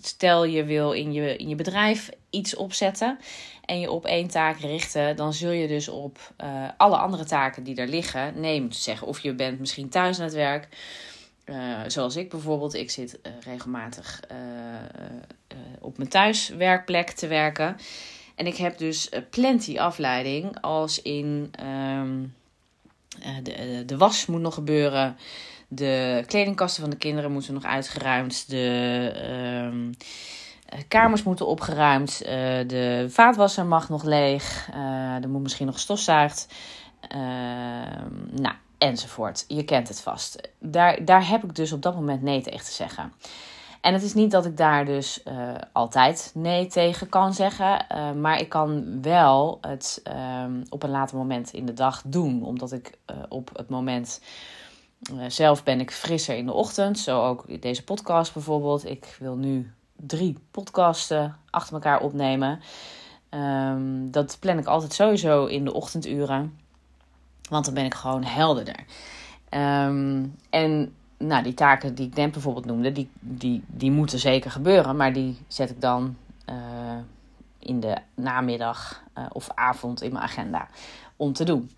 stel 0.01 0.45
je 0.45 0.63
wil 0.63 0.91
in 0.91 1.13
je, 1.13 1.35
in 1.35 1.49
je 1.49 1.55
bedrijf 1.55 2.09
iets 2.29 2.55
opzetten 2.55 3.19
en 3.65 3.79
je 3.79 3.91
op 3.91 4.05
één 4.05 4.27
taak 4.27 4.59
richten, 4.59 5.15
dan 5.15 5.33
zul 5.33 5.51
je 5.51 5.67
dus 5.67 5.87
op 5.87 6.33
alle 6.77 6.97
andere 6.97 7.25
taken 7.25 7.63
die 7.63 7.75
er 7.75 7.87
liggen 7.87 8.39
nee 8.39 8.61
moeten 8.61 8.81
zeggen. 8.81 9.07
Of 9.07 9.19
je 9.19 9.33
bent 9.33 9.59
misschien 9.59 9.89
thuis 9.89 10.17
aan 10.17 10.25
het 10.25 10.33
werk. 10.33 10.67
Uh, 11.45 11.79
zoals 11.87 12.15
ik 12.15 12.29
bijvoorbeeld, 12.29 12.73
ik 12.73 12.91
zit 12.91 13.19
uh, 13.23 13.31
regelmatig 13.43 14.19
op 15.79 15.97
mijn 15.97 16.09
thuiswerkplek 16.09 17.09
te 17.09 17.27
werken. 17.27 17.77
En 18.35 18.47
ik 18.47 18.55
heb 18.55 18.77
dus 18.77 19.09
plenty 19.29 19.79
afleiding 19.79 20.61
als 20.61 21.01
in 21.01 21.51
um, 21.63 22.33
de, 23.43 23.83
de 23.85 23.97
was 23.97 24.25
moet 24.25 24.41
nog 24.41 24.53
gebeuren. 24.53 25.17
De 25.67 26.23
kledingkasten 26.27 26.81
van 26.81 26.89
de 26.89 26.97
kinderen 26.97 27.31
moeten 27.31 27.53
nog 27.53 27.63
uitgeruimd. 27.63 28.49
De 28.49 29.11
um, 29.71 29.91
kamers 30.87 31.23
moeten 31.23 31.47
opgeruimd. 31.47 32.17
De 32.67 33.05
vaatwasser 33.09 33.65
mag 33.65 33.89
nog 33.89 34.03
leeg. 34.03 34.69
Er 35.21 35.29
moet 35.29 35.41
misschien 35.41 35.65
nog 35.65 35.79
stofzuigd. 35.79 36.47
Uh, 37.15 37.19
nou, 38.31 38.55
enzovoort. 38.77 39.45
Je 39.47 39.63
kent 39.63 39.87
het 39.87 40.01
vast. 40.01 40.49
Daar, 40.59 41.05
daar 41.05 41.27
heb 41.27 41.43
ik 41.43 41.55
dus 41.55 41.71
op 41.71 41.81
dat 41.81 41.95
moment 41.95 42.21
nee 42.21 42.41
tegen 42.41 42.65
te 42.65 42.71
zeggen. 42.71 43.13
En 43.81 43.93
het 43.93 44.03
is 44.03 44.13
niet 44.13 44.31
dat 44.31 44.45
ik 44.45 44.57
daar 44.57 44.85
dus 44.85 45.23
altijd 45.71 46.31
nee 46.33 46.67
tegen 46.67 47.09
kan 47.09 47.33
zeggen. 47.33 47.85
maar 48.21 48.39
ik 48.39 48.49
kan 48.49 49.01
wel 49.01 49.57
het 49.61 49.99
ehm, 50.03 50.63
op 50.69 50.83
een 50.83 50.89
later 50.89 51.17
moment 51.17 51.53
in 51.53 51.65
de 51.65 51.73
dag 51.73 52.01
doen. 52.05 52.43
Omdat 52.43 52.71
ik 52.71 52.97
op 53.29 53.49
het 53.53 53.69
moment 53.69 54.21
zelf 55.27 55.63
ben 55.63 55.79
ik 55.79 55.91
frisser 55.91 56.35
in 56.35 56.45
de 56.45 56.53
ochtend. 56.53 56.99
Zo 56.99 57.23
ook 57.23 57.61
deze 57.61 57.83
podcast 57.83 58.33
bijvoorbeeld. 58.33 58.85
Ik 58.85 59.15
wil 59.19 59.35
nu 59.35 59.73
drie 59.95 60.37
podcasten 60.51 61.35
achter 61.49 61.73
elkaar 61.73 62.01
opnemen. 62.01 62.59
Um, 63.29 64.11
dat 64.11 64.37
plan 64.39 64.57
ik 64.57 64.65
altijd 64.65 64.93
sowieso 64.93 65.45
in 65.45 65.65
de 65.65 65.73
ochtenduren. 65.73 66.59
Want 67.49 67.65
dan 67.65 67.73
ben 67.73 67.85
ik 67.85 67.93
gewoon 67.93 68.23
helderder. 68.23 68.85
Um, 69.49 70.35
en 70.49 70.95
nou, 71.17 71.43
die 71.43 71.53
taken 71.53 71.95
die 71.95 72.07
ik 72.07 72.15
net 72.15 72.31
bijvoorbeeld 72.31 72.65
noemde, 72.65 72.91
die, 72.91 73.09
die, 73.19 73.63
die 73.67 73.91
moeten 73.91 74.19
zeker 74.19 74.51
gebeuren. 74.51 74.95
Maar 74.95 75.13
die 75.13 75.37
zet 75.47 75.69
ik 75.69 75.81
dan 75.81 76.17
uh, 76.49 76.55
in 77.59 77.79
de 77.79 77.97
namiddag 78.15 79.03
uh, 79.17 79.25
of 79.31 79.49
avond 79.53 80.01
in 80.01 80.11
mijn 80.11 80.23
agenda 80.23 80.67
om 81.15 81.33
te 81.33 81.43
doen. 81.43 81.71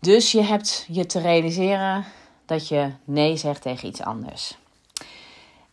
Dus 0.00 0.32
je 0.32 0.42
hebt 0.42 0.86
je 0.90 1.06
te 1.06 1.20
realiseren 1.20 2.04
dat 2.44 2.68
je 2.68 2.90
nee 3.04 3.36
zegt 3.36 3.62
tegen 3.62 3.88
iets 3.88 4.02
anders. 4.02 4.58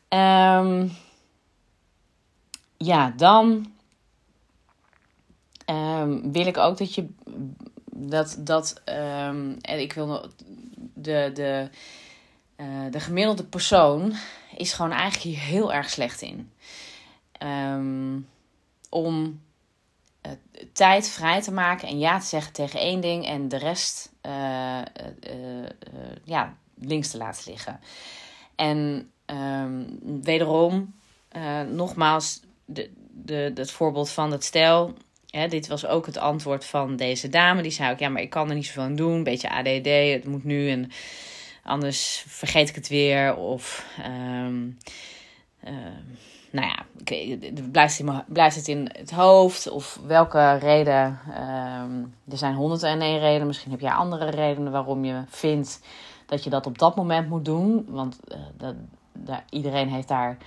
Um, 0.09 0.91
ja, 2.77 3.13
dan 3.15 3.71
um, 5.65 6.31
wil 6.31 6.45
ik 6.45 6.57
ook 6.57 6.77
dat 6.77 6.93
je 6.93 7.09
dat 7.95 8.35
dat 8.39 8.81
um, 8.85 9.57
en 9.61 9.79
ik 9.79 9.93
wil 9.93 10.27
de 10.93 11.31
de 11.33 11.69
uh, 12.57 12.91
de 12.91 12.99
gemiddelde 12.99 13.43
persoon 13.43 14.13
is 14.57 14.73
gewoon 14.73 14.91
eigenlijk 14.91 15.23
hier 15.23 15.39
heel 15.39 15.73
erg 15.73 15.89
slecht 15.89 16.21
in. 16.21 16.51
Um, 17.43 18.27
om 18.89 19.41
uh, 20.25 20.31
tijd 20.73 21.09
vrij 21.09 21.41
te 21.41 21.51
maken 21.51 21.87
en 21.87 21.99
ja 21.99 22.19
te 22.19 22.25
zeggen 22.25 22.53
tegen 22.53 22.79
één 22.79 23.01
ding 23.01 23.25
en 23.25 23.47
de 23.47 23.57
rest 23.57 24.11
uh, 24.25 24.81
ja, 26.23 26.57
links 26.75 27.09
te 27.09 27.17
laten 27.17 27.51
liggen. 27.51 27.79
En 28.55 29.09
um, 29.25 29.99
wederom, 30.23 30.93
nogmaals, 31.69 32.41
de, 32.65 32.91
de, 33.11 33.51
het 33.55 33.71
voorbeeld 33.71 34.09
van 34.09 34.31
het 34.31 34.43
stel. 34.43 34.93
Dit 35.49 35.67
was 35.67 35.85
ook 35.85 36.05
het 36.05 36.17
antwoord 36.17 36.65
van 36.65 36.95
deze 36.95 37.29
dame. 37.29 37.61
Die 37.61 37.71
zei 37.71 37.91
ook, 37.91 37.99
ja, 37.99 38.09
maar 38.09 38.21
ik 38.21 38.29
kan 38.29 38.49
er 38.49 38.55
niet 38.55 38.65
zoveel 38.65 38.83
aan 38.83 38.95
doen. 38.95 39.13
Een 39.13 39.23
beetje 39.23 39.49
ADD, 39.49 39.87
het 39.87 40.25
moet 40.25 40.43
nu 40.43 40.69
en 40.69 40.91
anders 41.63 42.25
vergeet 42.27 42.69
ik 42.69 42.75
het 42.75 42.87
weer. 42.87 43.35
Of, 43.35 43.85
um, 44.05 44.77
uh, 45.67 45.71
nou 46.51 46.67
ja, 46.67 46.85
blijft, 47.71 47.97
het 47.97 48.07
in, 48.07 48.23
blijft 48.27 48.55
het 48.55 48.67
in 48.67 48.89
het 48.97 49.11
hoofd? 49.11 49.69
Of 49.69 49.99
welke 50.05 50.57
reden? 50.57 51.19
Um, 51.27 52.13
er 52.29 52.37
zijn 52.37 52.55
honderd 52.55 52.83
en 52.83 53.01
één 53.01 53.19
reden. 53.19 53.47
Misschien 53.47 53.71
heb 53.71 53.79
jij 53.79 53.91
andere 53.91 54.29
redenen 54.29 54.71
waarom 54.71 55.05
je 55.05 55.23
vindt 55.27 55.79
dat 56.25 56.43
je 56.43 56.49
dat 56.49 56.65
op 56.65 56.77
dat 56.77 56.95
moment 56.95 57.29
moet 57.29 57.45
doen. 57.45 57.85
Want 57.87 58.19
uh, 58.27 58.67
dat, 59.13 59.41
iedereen 59.49 59.89
heeft 59.89 60.07
daar 60.07 60.37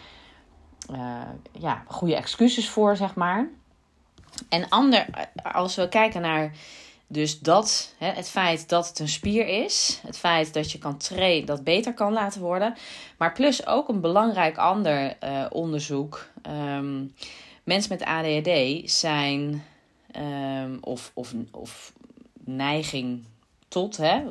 uh, 0.90 1.21
ja, 1.52 1.83
goede 1.87 2.16
excuses 2.16 2.69
voor, 2.69 2.97
zeg 2.97 3.14
maar. 3.14 3.49
En 4.49 4.69
ander, 4.69 5.07
als 5.43 5.75
we 5.75 5.88
kijken 5.88 6.21
naar 6.21 6.52
dus 7.09 7.40
dat, 7.40 7.95
het 7.99 8.28
feit 8.28 8.69
dat 8.69 8.88
het 8.88 8.99
een 8.99 9.09
spier 9.09 9.47
is, 9.64 10.00
het 10.07 10.19
feit 10.19 10.55
dat 10.55 10.73
je 10.73 10.78
kan 10.78 10.97
trainen, 10.97 11.47
dat 11.47 11.64
beter 11.64 11.95
kan 11.95 12.12
laten 12.12 12.40
worden, 12.40 12.75
maar 13.19 13.33
plus 13.33 13.66
ook 13.66 13.88
een 13.88 14.00
belangrijk 14.00 14.57
ander 14.57 15.16
uh, 15.25 15.47
onderzoek. 15.50 16.26
Um, 16.49 17.14
mensen 17.64 17.93
met 17.99 18.09
ADHD 18.09 18.90
zijn, 18.90 19.64
um, 20.16 20.78
of, 20.81 21.11
of, 21.14 21.35
of 21.50 21.93
neiging 22.45 23.25
tot, 23.69 23.97
hè, 23.97 24.23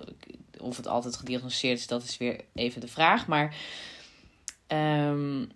of 0.60 0.78
het 0.78 0.88
altijd 0.88 1.16
gediagnosticeerd 1.16 1.80
is, 1.80 1.88
dat 1.88 2.04
is 2.04 2.18
weer 2.18 2.42
even 2.54 2.82
de 2.82 2.88
vraag, 2.88 3.28
maar 3.28 3.56
um, 4.68 5.52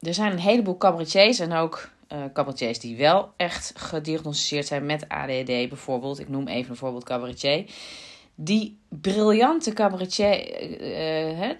er 0.00 0.14
zijn 0.14 0.32
een 0.32 0.38
heleboel 0.38 0.76
cabaretiers 0.76 1.38
en 1.38 1.52
ook 1.52 1.90
uh, 2.12 2.24
cabaretiers 2.32 2.78
die 2.78 2.96
wel 2.96 3.32
echt 3.36 3.72
gediagnosticeerd 3.76 4.66
zijn 4.66 4.86
met 4.86 5.08
ADD 5.08 5.46
bijvoorbeeld. 5.46 6.18
Ik 6.18 6.28
noem 6.28 6.48
even 6.48 6.70
een 6.70 6.76
voorbeeld 6.76 7.04
cabaretier. 7.04 7.64
Die 8.34 8.78
briljante 8.88 9.72
cabaretier, 9.72 10.62
uh, 10.80 11.40
uh, 11.40 11.54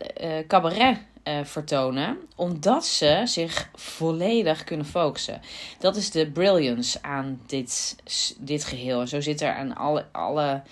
cabaret 0.46 0.98
vertonen, 1.42 2.18
omdat 2.36 2.86
ze 2.86 3.22
zich 3.24 3.70
volledig 3.74 4.64
kunnen 4.64 4.86
focussen. 4.86 5.40
Dat 5.78 5.96
is 5.96 6.10
de 6.10 6.30
brilliance 6.30 7.02
aan 7.02 7.40
dit, 7.46 7.96
dit 8.38 8.64
geheel. 8.64 9.00
En 9.00 9.08
zo 9.08 9.20
zit 9.20 9.40
er 9.40 9.54
aan 9.54 9.76
alle, 9.76 10.06
alle, 10.12 10.62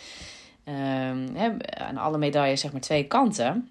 um, 0.65 1.37
aan 1.61 1.97
alle 1.97 2.19
medailles 2.19 2.61
zeg 2.61 2.73
maar 2.73 2.81
twee 2.81 3.07
kanten. 3.07 3.71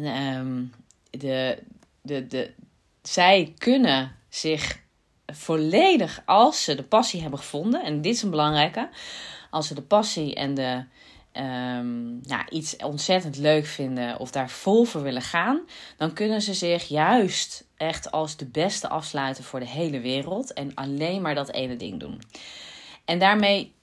Um, 0.00 0.72
de, 1.10 1.58
de, 2.02 2.26
de, 2.26 2.50
zij 3.02 3.54
kunnen 3.58 4.16
zich 4.36 4.84
volledig, 5.26 6.22
als 6.24 6.64
ze 6.64 6.74
de 6.74 6.82
passie 6.82 7.20
hebben 7.20 7.38
gevonden, 7.38 7.84
en 7.84 8.00
dit 8.00 8.14
is 8.14 8.22
een 8.22 8.30
belangrijke, 8.30 8.88
als 9.50 9.66
ze 9.66 9.74
de 9.74 9.82
passie 9.82 10.34
en 10.34 10.54
de, 10.54 10.84
um, 11.32 12.20
nou, 12.22 12.44
iets 12.50 12.76
ontzettend 12.76 13.36
leuk 13.36 13.66
vinden 13.66 14.18
of 14.18 14.30
daar 14.30 14.50
vol 14.50 14.84
voor 14.84 15.02
willen 15.02 15.22
gaan, 15.22 15.60
dan 15.96 16.12
kunnen 16.12 16.42
ze 16.42 16.54
zich 16.54 16.88
juist 16.88 17.66
echt 17.76 18.10
als 18.10 18.36
de 18.36 18.46
beste 18.46 18.88
afsluiten 18.88 19.44
voor 19.44 19.60
de 19.60 19.68
hele 19.68 20.00
wereld 20.00 20.52
en 20.52 20.74
alleen 20.74 21.22
maar 21.22 21.34
dat 21.34 21.52
ene 21.52 21.76
ding 21.76 22.00
doen. 22.00 22.20
En 23.04 23.18
daarmee 23.18 23.74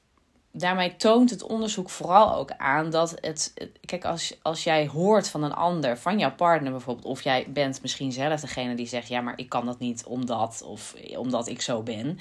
daarmee 0.55 0.95
toont 0.95 1.29
het 1.29 1.43
onderzoek 1.43 1.89
vooral 1.89 2.35
ook 2.35 2.51
aan 2.51 2.89
dat 2.89 3.15
het. 3.21 3.53
Kijk, 3.85 4.05
als, 4.05 4.37
als 4.41 4.63
jij 4.63 4.87
hoort 4.87 5.29
van 5.29 5.43
een 5.43 5.53
ander, 5.53 5.97
van 5.97 6.19
jouw 6.19 6.35
partner 6.35 6.71
bijvoorbeeld, 6.71 7.05
of 7.05 7.21
jij 7.21 7.45
bent 7.49 7.81
misschien 7.81 8.11
zelf 8.11 8.41
degene 8.41 8.75
die 8.75 8.87
zegt: 8.87 9.07
Ja, 9.07 9.21
maar 9.21 9.33
ik 9.37 9.49
kan 9.49 9.65
dat 9.65 9.79
niet 9.79 10.03
omdat, 10.05 10.63
of 10.65 10.95
omdat 11.15 11.47
ik 11.47 11.61
zo 11.61 11.81
ben. 11.81 12.19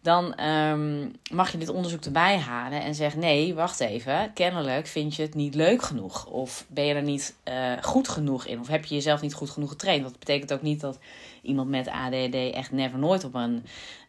Dan 0.00 0.40
um, 0.40 1.12
mag 1.32 1.52
je 1.52 1.58
dit 1.58 1.68
onderzoek 1.68 2.04
erbij 2.04 2.38
halen 2.38 2.82
en 2.82 2.94
zeggen: 2.94 3.20
Nee, 3.20 3.54
wacht 3.54 3.80
even. 3.80 4.32
Kennelijk 4.34 4.86
vind 4.86 5.14
je 5.14 5.22
het 5.22 5.34
niet 5.34 5.54
leuk 5.54 5.82
genoeg. 5.82 6.26
Of 6.26 6.64
ben 6.68 6.84
je 6.84 6.94
er 6.94 7.02
niet 7.02 7.34
uh, 7.48 7.72
goed 7.82 8.08
genoeg 8.08 8.46
in. 8.46 8.60
Of 8.60 8.68
heb 8.68 8.84
je 8.84 8.94
jezelf 8.94 9.20
niet 9.20 9.34
goed 9.34 9.50
genoeg 9.50 9.68
getraind. 9.68 10.02
Dat 10.02 10.18
betekent 10.18 10.52
ook 10.52 10.62
niet 10.62 10.80
dat 10.80 10.98
iemand 11.42 11.68
met 11.68 11.88
ADD 11.88 12.34
echt 12.34 12.72
never 12.72 12.98
nooit 12.98 13.24
op 13.24 13.34
een, 13.34 13.66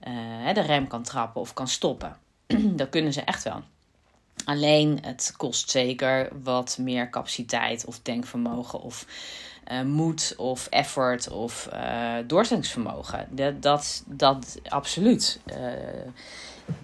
uh, 0.08 0.54
de 0.54 0.62
rem 0.62 0.88
kan 0.88 1.04
trappen 1.04 1.42
of 1.42 1.54
kan 1.54 1.68
stoppen. 1.68 2.18
dat 2.80 2.90
kunnen 2.90 3.14
ze 3.14 3.22
echt 3.22 3.44
wel. 3.44 3.62
Alleen 4.46 4.98
het 5.02 5.34
kost 5.38 5.70
zeker 5.70 6.30
wat 6.44 6.78
meer 6.80 7.10
capaciteit 7.10 7.86
of 7.86 8.00
denkvermogen 8.00 8.82
of 8.82 9.06
uh, 9.72 9.82
moed 9.82 10.34
of 10.38 10.68
effort 10.68 11.30
of 11.30 11.70
uh, 11.74 12.16
doorzettingsvermogen. 12.28 13.28
Dat, 13.32 13.62
dat, 13.62 14.04
dat 14.06 14.60
absoluut. 14.68 15.40
Uh, 15.46 15.56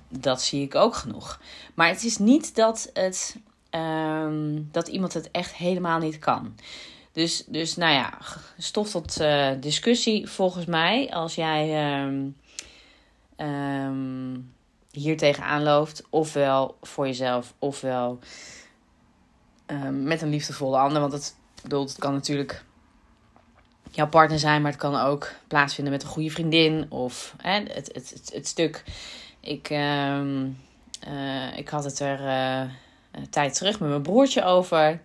dat 0.09 0.41
zie 0.41 0.63
ik 0.63 0.75
ook 0.75 0.95
genoeg. 0.95 1.39
Maar 1.73 1.87
het 1.87 2.03
is 2.03 2.17
niet 2.17 2.55
dat, 2.55 2.89
het, 2.93 3.37
um, 3.71 4.69
dat 4.71 4.87
iemand 4.87 5.13
het 5.13 5.31
echt 5.31 5.53
helemaal 5.53 5.99
niet 5.99 6.19
kan. 6.19 6.55
Dus, 7.11 7.43
dus 7.47 7.75
nou 7.75 7.93
ja, 7.93 8.17
stof 8.57 8.89
tot 8.89 9.21
discussie 9.59 10.27
volgens 10.27 10.65
mij. 10.65 11.11
Als 11.13 11.35
jij 11.35 12.01
um, 12.03 12.35
um, 13.37 14.52
hier 14.93 15.17
tegenaan 15.17 15.63
loopt, 15.63 16.03
ofwel 16.09 16.77
voor 16.81 17.05
jezelf, 17.05 17.53
ofwel 17.59 18.19
met 19.91 20.21
een 20.21 20.29
liefdevolle 20.29 20.77
ander. 20.77 21.01
Want 21.01 21.13
het, 21.13 21.35
bedoel, 21.61 21.83
het 21.83 21.97
kan 21.97 22.13
natuurlijk 22.13 22.63
jouw 23.91 24.07
partner 24.07 24.39
zijn, 24.39 24.61
maar 24.61 24.71
het 24.71 24.79
kan 24.79 24.95
ook 24.95 25.31
plaatsvinden 25.47 25.93
met 25.93 26.03
een 26.03 26.09
goede 26.09 26.29
vriendin. 26.29 26.85
Of 26.89 27.35
hè, 27.41 27.51
het, 27.51 27.89
het, 27.93 28.31
het, 28.33 28.47
stuk. 28.47 28.83
Ik, 29.39 29.69
uh, 29.69 30.19
uh, 31.07 31.57
ik 31.57 31.69
had 31.69 31.83
het 31.83 31.99
er 31.99 32.19
uh, 32.19 32.71
een 33.11 33.29
tijd 33.29 33.53
terug 33.53 33.79
met 33.79 33.89
mijn 33.89 34.01
broertje 34.01 34.43
over. 34.43 35.01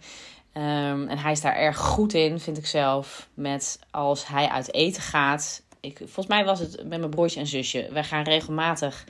Um, 0.54 1.09
en 1.09 1.18
hij 1.18 1.33
is 1.33 1.40
daar 1.40 1.57
erg 1.57 1.76
goed 1.76 2.14
in, 2.14 2.40
vind 2.40 2.59
ik 2.59 2.66
zelf. 2.66 3.28
Met 3.35 3.78
als 3.90 4.26
hij 4.26 4.49
uit 4.49 4.75
eten 4.75 5.02
gaat. 5.02 5.62
Ik, 5.80 5.97
volgens 5.99 6.26
mij 6.26 6.45
was 6.45 6.59
het 6.59 6.76
met 6.76 6.99
mijn 6.99 7.11
broertje 7.11 7.40
en 7.40 7.47
zusje. 7.47 7.88
Wij 7.92 8.04
gaan 8.04 8.23
regelmatig, 8.23 9.04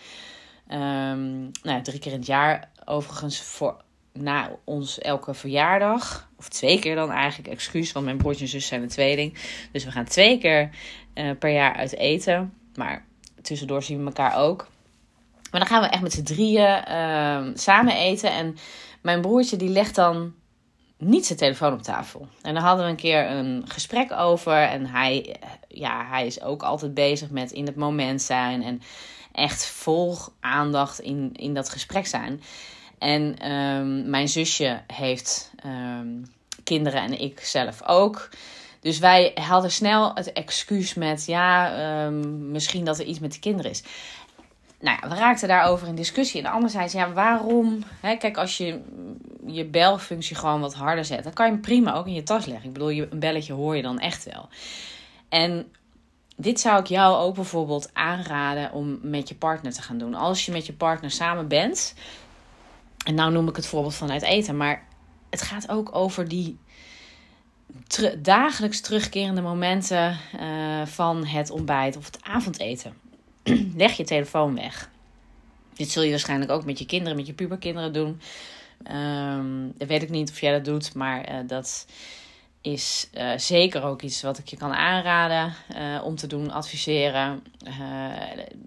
um, 0.68 1.50
nou, 1.62 1.82
drie 1.82 1.98
keer 1.98 2.12
in 2.12 2.18
het 2.18 2.26
jaar 2.26 2.70
overigens, 2.84 3.40
voor 3.40 3.76
na 4.12 4.50
ons 4.64 4.98
elke 4.98 5.34
verjaardag. 5.34 6.28
Of 6.38 6.48
twee 6.48 6.78
keer 6.78 6.94
dan 6.94 7.10
eigenlijk. 7.10 7.48
Excuus, 7.48 7.92
want 7.92 8.04
mijn 8.04 8.16
broertje 8.16 8.44
en 8.44 8.50
zus 8.50 8.66
zijn 8.66 8.82
een 8.82 8.88
tweeling. 8.88 9.38
Dus 9.72 9.84
we 9.84 9.90
gaan 9.90 10.04
twee 10.04 10.38
keer 10.38 10.70
uh, 11.14 11.30
per 11.38 11.50
jaar 11.50 11.74
uit 11.74 11.96
eten. 11.96 12.54
Maar 12.74 13.04
tussendoor 13.42 13.82
zien 13.82 13.98
we 13.98 14.04
elkaar 14.04 14.36
ook. 14.36 14.66
Maar 15.50 15.60
dan 15.60 15.68
gaan 15.68 15.82
we 15.82 15.88
echt 15.88 16.02
met 16.02 16.12
z'n 16.12 16.22
drieën 16.22 16.84
uh, 16.88 17.46
samen 17.54 17.96
eten. 17.96 18.30
En 18.30 18.56
mijn 19.02 19.20
broertje 19.20 19.56
die 19.56 19.68
legt 19.68 19.94
dan 19.94 20.34
niet 20.98 21.26
zijn 21.26 21.38
telefoon 21.38 21.72
op 21.72 21.82
tafel. 21.82 22.28
En 22.42 22.54
dan 22.54 22.62
hadden 22.62 22.84
we 22.84 22.90
een 22.90 22.96
keer 22.96 23.30
een 23.30 23.64
gesprek 23.68 24.12
over. 24.12 24.62
En 24.62 24.86
hij, 24.86 25.36
ja, 25.68 26.06
hij 26.08 26.26
is 26.26 26.42
ook 26.42 26.62
altijd 26.62 26.94
bezig 26.94 27.30
met 27.30 27.52
in 27.52 27.66
het 27.66 27.76
moment 27.76 28.22
zijn. 28.22 28.62
En 28.62 28.82
echt 29.32 29.66
vol 29.66 30.16
aandacht 30.40 31.00
in, 31.00 31.30
in 31.32 31.54
dat 31.54 31.68
gesprek 31.68 32.06
zijn. 32.06 32.42
En 32.98 33.52
um, 33.52 34.10
mijn 34.10 34.28
zusje 34.28 34.80
heeft 34.86 35.50
um, 35.66 36.32
kinderen 36.64 37.02
en 37.02 37.20
ik 37.20 37.40
zelf 37.40 37.82
ook. 37.86 38.28
Dus 38.80 38.98
wij 38.98 39.32
hadden 39.34 39.70
snel 39.70 40.14
het 40.14 40.32
excuus 40.32 40.94
met 40.94 41.26
ja, 41.26 42.04
um, 42.06 42.50
misschien 42.50 42.84
dat 42.84 42.98
er 42.98 43.04
iets 43.04 43.18
met 43.18 43.32
de 43.32 43.38
kinderen 43.38 43.70
is. 43.70 43.82
Nou 44.80 44.98
ja, 45.00 45.08
we 45.08 45.14
raakten 45.14 45.48
daarover 45.48 45.88
in 45.88 45.94
discussie. 45.94 46.40
En 46.42 46.50
anderzijds, 46.50 46.92
ja, 46.92 47.12
waarom? 47.12 47.82
Hè, 48.00 48.16
kijk, 48.16 48.36
als 48.36 48.56
je 48.56 48.80
je 49.46 49.64
belfunctie 49.64 50.36
gewoon 50.36 50.60
wat 50.60 50.74
harder 50.74 51.04
zet, 51.04 51.24
dan 51.24 51.32
kan 51.32 51.46
je 51.46 51.52
hem 51.52 51.60
prima 51.60 51.94
ook 51.94 52.06
in 52.06 52.14
je 52.14 52.22
tas 52.22 52.46
leggen. 52.46 52.66
Ik 52.66 52.72
bedoel, 52.72 52.88
je, 52.88 53.08
een 53.10 53.18
belletje 53.18 53.52
hoor 53.52 53.76
je 53.76 53.82
dan 53.82 53.98
echt 53.98 54.24
wel. 54.24 54.48
En 55.28 55.72
dit 56.36 56.60
zou 56.60 56.80
ik 56.80 56.86
jou 56.86 57.16
ook 57.16 57.34
bijvoorbeeld 57.34 57.90
aanraden 57.92 58.72
om 58.72 58.98
met 59.02 59.28
je 59.28 59.34
partner 59.34 59.72
te 59.72 59.82
gaan 59.82 59.98
doen. 59.98 60.14
Als 60.14 60.46
je 60.46 60.52
met 60.52 60.66
je 60.66 60.72
partner 60.72 61.10
samen 61.10 61.48
bent, 61.48 61.94
en 63.04 63.14
nou 63.14 63.32
noem 63.32 63.48
ik 63.48 63.56
het 63.56 63.66
voorbeeld 63.66 63.94
vanuit 63.94 64.22
eten, 64.22 64.56
maar 64.56 64.86
het 65.30 65.42
gaat 65.42 65.68
ook 65.68 65.94
over 65.94 66.28
die 66.28 66.58
dagelijks 68.18 68.80
terugkerende 68.80 69.40
momenten 69.40 70.18
uh, 70.40 70.86
van 70.86 71.26
het 71.26 71.50
ontbijt 71.50 71.96
of 71.96 72.04
het 72.06 72.18
avondeten. 72.22 73.07
Leg 73.76 73.96
je 73.96 74.04
telefoon 74.04 74.54
weg. 74.54 74.90
Dit 75.74 75.90
zul 75.90 76.02
je 76.02 76.10
waarschijnlijk 76.10 76.50
ook 76.50 76.64
met 76.64 76.78
je 76.78 76.86
kinderen, 76.86 77.16
met 77.16 77.26
je 77.26 77.32
puberkinderen 77.32 77.92
doen. 77.92 78.20
Dat 79.76 79.88
weet 79.88 80.02
ik 80.02 80.10
niet 80.10 80.30
of 80.30 80.40
jij 80.40 80.52
dat 80.52 80.64
doet, 80.64 80.94
maar 80.94 81.32
uh, 81.32 81.38
dat 81.46 81.86
is 82.60 83.08
uh, 83.14 83.32
zeker 83.36 83.82
ook 83.82 84.02
iets 84.02 84.22
wat 84.22 84.38
ik 84.38 84.48
je 84.48 84.56
kan 84.56 84.72
aanraden 84.72 85.54
uh, 85.76 86.04
om 86.04 86.16
te 86.16 86.26
doen, 86.26 86.50
adviseren. 86.50 87.42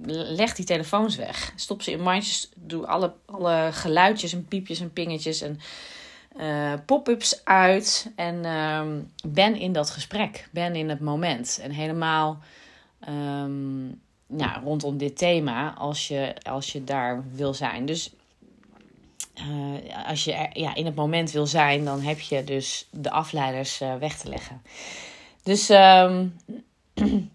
Leg 0.05 0.55
die 0.55 0.65
telefoons 0.65 1.15
weg. 1.15 1.53
Stop 1.55 1.81
ze 1.81 1.91
in 1.91 2.01
mandjes. 2.01 2.49
Doe 2.55 2.87
alle, 2.87 3.13
alle 3.25 3.69
geluidjes 3.71 4.33
en 4.33 4.45
piepjes 4.45 4.79
en 4.79 4.93
pingetjes 4.93 5.41
en 5.41 5.59
pop-ups 6.85 7.45
uit. 7.45 8.11
En 8.15 8.45
um, 8.45 9.11
ben 9.27 9.55
in 9.55 9.73
dat 9.73 9.89
gesprek. 9.89 10.47
Ben 10.51 10.75
in 10.75 10.89
het 10.89 10.99
moment. 10.99 11.59
En 11.61 11.71
helemaal 11.71 12.39
um, 13.09 14.01
nou, 14.31 14.63
rondom 14.63 14.97
dit 14.97 15.17
thema 15.17 15.73
als 15.77 16.07
je, 16.07 16.35
als 16.41 16.71
je 16.71 16.83
daar 16.83 17.23
wil 17.31 17.53
zijn. 17.53 17.85
Dus 17.85 18.13
uh, 19.35 20.07
als 20.07 20.23
je 20.23 20.49
ja, 20.53 20.75
in 20.75 20.85
het 20.85 20.95
moment 20.95 21.31
wil 21.31 21.45
zijn, 21.47 21.85
dan 21.85 22.01
heb 22.01 22.19
je 22.19 22.43
dus 22.43 22.87
de 22.91 23.11
afleiders 23.11 23.81
uh, 23.81 23.95
weg 23.95 24.17
te 24.17 24.29
leggen. 24.29 24.61
Dus 25.43 25.69
um, 25.69 26.35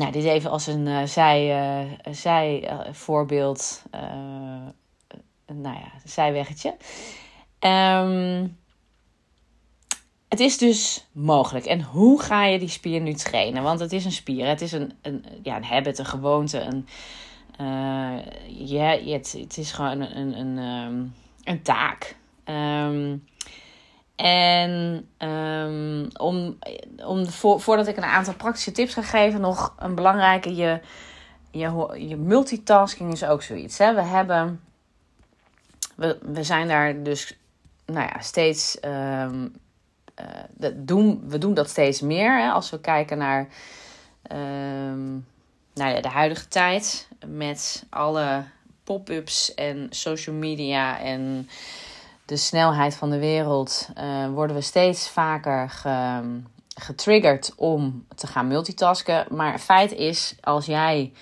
nou, 0.00 0.12
dit 0.12 0.24
even 0.24 0.50
als 0.50 0.66
een 0.66 0.86
uh, 0.86 1.04
zij, 1.04 1.98
zij 2.10 2.70
voorbeeld. 2.92 3.82
nou 5.46 5.76
ja, 5.76 5.92
zijweggetje. 6.04 6.76
Um, 7.60 8.56
het 10.28 10.40
is 10.40 10.58
dus 10.58 11.06
mogelijk. 11.12 11.66
En 11.66 11.82
hoe 11.82 12.22
ga 12.22 12.44
je 12.44 12.58
die 12.58 12.68
spier 12.68 13.00
nu 13.00 13.12
trainen? 13.12 13.62
Want 13.62 13.80
het 13.80 13.92
is 13.92 14.04
een 14.04 14.12
spier. 14.12 14.46
Het 14.46 14.60
is 14.60 14.72
een, 14.72 14.92
een, 15.02 15.24
ja, 15.42 15.56
een 15.56 15.64
habit, 15.64 15.98
een 15.98 16.06
gewoonte, 16.06 16.60
een, 16.60 16.88
uh, 17.60 19.12
het, 19.12 19.36
het 19.38 19.58
is 19.58 19.72
gewoon 19.72 20.00
een, 20.00 20.18
een, 20.18 20.38
een, 20.38 20.58
um, 20.58 21.14
een 21.44 21.62
taak. 21.62 22.16
Um, 22.44 23.24
en 24.16 25.06
um, 25.18 26.08
om, 26.16 26.58
om 27.04 27.26
voor, 27.26 27.60
voordat 27.60 27.86
ik 27.86 27.96
een 27.96 28.04
aantal 28.04 28.34
praktische 28.34 28.72
tips 28.72 28.94
ga 28.94 29.02
geven, 29.02 29.40
nog 29.40 29.74
een 29.78 29.94
belangrijke: 29.94 30.54
je, 30.54 30.80
je, 31.50 31.94
je 32.08 32.16
multitasking 32.16 33.12
is 33.12 33.24
ook 33.24 33.42
zoiets. 33.42 33.78
Hè? 33.78 33.94
We 33.94 34.02
hebben, 34.02 34.60
we, 35.94 36.18
we 36.22 36.42
zijn 36.42 36.68
daar 36.68 37.02
dus, 37.02 37.38
nou 37.86 38.08
ja, 38.12 38.20
steeds. 38.20 38.78
Dat 40.50 40.72
doen, 40.76 41.22
we 41.28 41.38
doen 41.38 41.54
dat 41.54 41.68
steeds 41.68 42.00
meer. 42.00 42.38
Hè? 42.38 42.50
Als 42.50 42.70
we 42.70 42.80
kijken 42.80 43.18
naar. 43.18 43.48
Um, 44.32 45.26
nou 45.78 46.00
de 46.00 46.08
huidige 46.08 46.48
tijd 46.48 47.08
met 47.26 47.84
alle 47.90 48.44
pop-ups 48.84 49.54
en 49.54 49.86
social 49.90 50.36
media 50.36 51.00
en 51.00 51.48
de 52.24 52.36
snelheid 52.36 52.94
van 52.94 53.10
de 53.10 53.18
wereld 53.18 53.88
uh, 53.98 54.28
worden 54.28 54.56
we 54.56 54.62
steeds 54.62 55.08
vaker 55.08 55.70
ge, 55.70 56.20
getriggerd 56.74 57.52
om 57.56 58.06
te 58.14 58.26
gaan 58.26 58.48
multitasken. 58.48 59.26
Maar 59.30 59.58
feit 59.58 59.92
is, 59.92 60.34
als 60.40 60.66
jij 60.66 61.12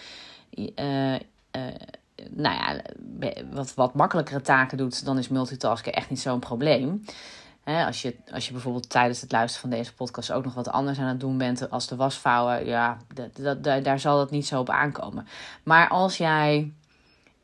uh, 0.55 1.15
nou 2.31 2.55
ja, 2.55 2.81
wat, 3.51 3.75
wat 3.75 3.95
makkelijkere 3.95 4.41
taken 4.41 4.79
doet, 4.79 5.05
dan 5.05 5.19
is 5.19 5.29
multitasken 5.29 5.93
echt 5.93 6.11
niet 6.11 6.21
zo'n 6.21 6.39
probleem 6.39 7.05
als, 7.67 8.03
je, 8.03 8.17
als 8.33 8.47
je 8.47 8.53
bijvoorbeeld 8.53 8.91
tijdens 8.91 9.21
het 9.21 9.33
luisteren 9.33 9.69
van 9.69 9.79
deze 9.79 9.95
podcast 9.95 10.33
ook 10.33 10.45
nog 10.45 10.55
wat 10.55 10.69
anders 10.69 10.99
aan 10.99 11.07
het 11.07 11.21
doen 11.21 11.39
bent 11.39 11.71
als 11.71 11.87
de 11.87 11.97
wasvouwen, 11.97 12.67
ja, 12.67 12.97
dat, 13.15 13.65
dat, 13.65 13.85
daar 13.85 14.01
zal 14.01 14.21
het 14.21 14.31
niet 14.31 14.47
zo 14.47 14.61
op 14.61 14.71
aankomen. 14.71 15.27
Maar 15.63 15.89
als 15.89 16.17
jij 16.17 16.73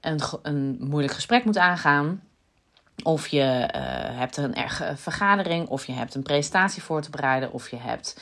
een, 0.01 0.21
een 0.43 0.77
moeilijk 0.81 1.13
gesprek 1.13 1.45
moet 1.45 1.59
aangaan, 1.59 2.23
of 3.03 3.27
je 3.27 3.71
uh, 3.75 3.81
hebt 4.19 4.37
een 4.37 4.55
erge 4.55 4.93
vergadering, 4.97 5.69
of 5.69 5.85
je 5.85 5.93
hebt 5.93 6.15
een 6.15 6.23
presentatie 6.23 6.83
voor 6.83 7.03
te 7.03 7.11
bereiden, 7.11 7.53
of 7.53 7.71
je 7.71 7.77
hebt 7.77 8.21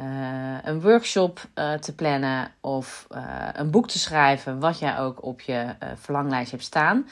uh, 0.00 0.58
een 0.62 0.80
workshop 0.80 1.44
uh, 1.54 1.72
te 1.72 1.94
plannen, 1.94 2.50
of 2.60 3.06
een 3.52 3.70
boek 3.70 3.88
te 3.88 3.98
schrijven, 3.98 4.60
wat 4.60 4.78
jij 4.78 4.98
ook 4.98 5.24
op 5.24 5.40
je 5.40 5.74
verlanglijst 5.96 6.50
hebt 6.50 6.64
staan 6.64 7.06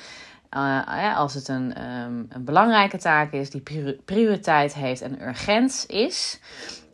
uh, 0.57 1.17
als 1.17 1.35
het 1.35 1.49
een, 1.49 1.91
um, 1.91 2.27
een, 2.29 2.45
belangrijke 2.45 2.99
taak 2.99 3.33
is, 3.33 3.51
die 3.51 3.63
prioriteit 4.05 4.75
heeft 4.75 5.01
en 5.01 5.23
urgent 5.23 5.85
is. 5.87 6.41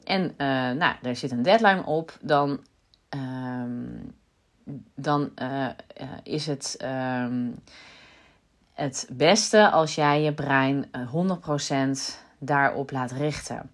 En 0.04 0.22
uh, 0.22 0.70
nou, 0.70 0.94
er 1.02 1.16
zit 1.16 1.30
een 1.30 1.42
deadline 1.42 1.84
op, 1.84 2.18
dan, 2.20 2.60
um, 3.10 4.14
dan 4.94 5.30
is 6.22 6.46
het 6.46 6.84
um, 6.84 7.54
het 8.72 9.08
beste 9.12 9.70
als 9.70 9.94
jij 9.94 10.22
je 10.22 10.32
brein 10.32 10.86
100% 10.86 12.20
daarop 12.38 12.90
laat 12.90 13.12
richten. 13.12 13.70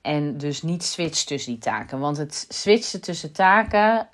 En 0.00 0.38
dus 0.38 0.62
niet 0.62 0.84
switcht 0.84 1.26
tussen 1.26 1.52
die 1.52 1.60
taken. 1.60 1.98
Want 1.98 2.16
het 2.16 2.46
switchen 2.48 3.00
tussen 3.00 3.32
taken 3.32 4.08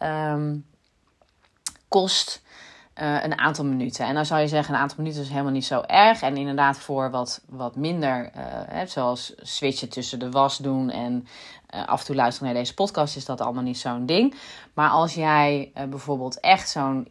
kost 1.89 2.43
uh, 3.01 3.23
een 3.23 3.39
aantal 3.39 3.65
minuten. 3.65 4.07
En 4.07 4.15
dan 4.15 4.27
zou 4.27 4.41
je 4.41 4.49
zeggen, 4.49 4.75
een 4.75 4.81
aantal 4.81 4.99
minuten 4.99 5.23
is 5.23 5.29
helemaal 5.29 5.53
niet 5.53 5.65
zo 5.65 5.81
erg. 5.81 6.23
En 6.23 6.37
inderdaad 6.37 6.79
voor 6.79 7.11
wat, 7.11 7.43
wat 7.49 7.77
minder, 7.77 8.31
uh, 8.37 8.87
zoals 8.87 9.33
switchen 9.37 9.89
tussen 9.89 10.19
de 10.19 10.31
was 10.31 10.59
doen 10.59 10.91
en 10.91 11.27
uh, 11.75 11.87
af 11.87 12.01
en 12.01 12.07
toe 12.07 12.15
luisteren 12.15 12.53
naar 12.53 12.63
deze 12.63 12.75
podcast, 12.75 13.17
is 13.17 13.25
dat 13.25 13.41
allemaal 13.41 13.63
niet 13.63 13.79
zo'n 13.79 14.07
ding. 14.07 14.35
Maar 14.75 14.91
als 14.91 15.15
jij 15.15 15.73
bijvoorbeeld 15.89 16.41
echt 16.41 16.69
zo'n 16.69 17.09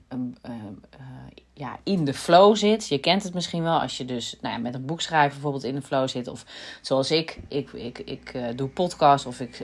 ja, 1.54 1.80
in 1.84 2.06
de 2.06 2.14
flow 2.14 2.56
zit. 2.56 2.88
Je 2.88 2.98
kent 2.98 3.24
het 3.24 3.34
misschien 3.34 3.64
wel 3.64 3.80
als 3.80 3.98
je 3.98 4.06
dus 4.06 4.38
nou 4.42 4.56
ja, 4.56 4.62
met 4.62 4.74
een 4.74 4.86
boek 4.86 5.02
schrijven 5.02 5.32
bijvoorbeeld 5.32 5.64
in 5.64 5.76
de 5.76 5.82
flow 5.82 6.08
zit. 6.08 6.28
Of 6.28 6.46
zoals 6.82 7.12
ik, 7.12 7.40
ik, 7.48 7.74
ik, 7.74 8.00
ik 8.00 8.58
doe 8.58 8.68
podcast 8.68 9.26
of 9.26 9.40
ik 9.40 9.64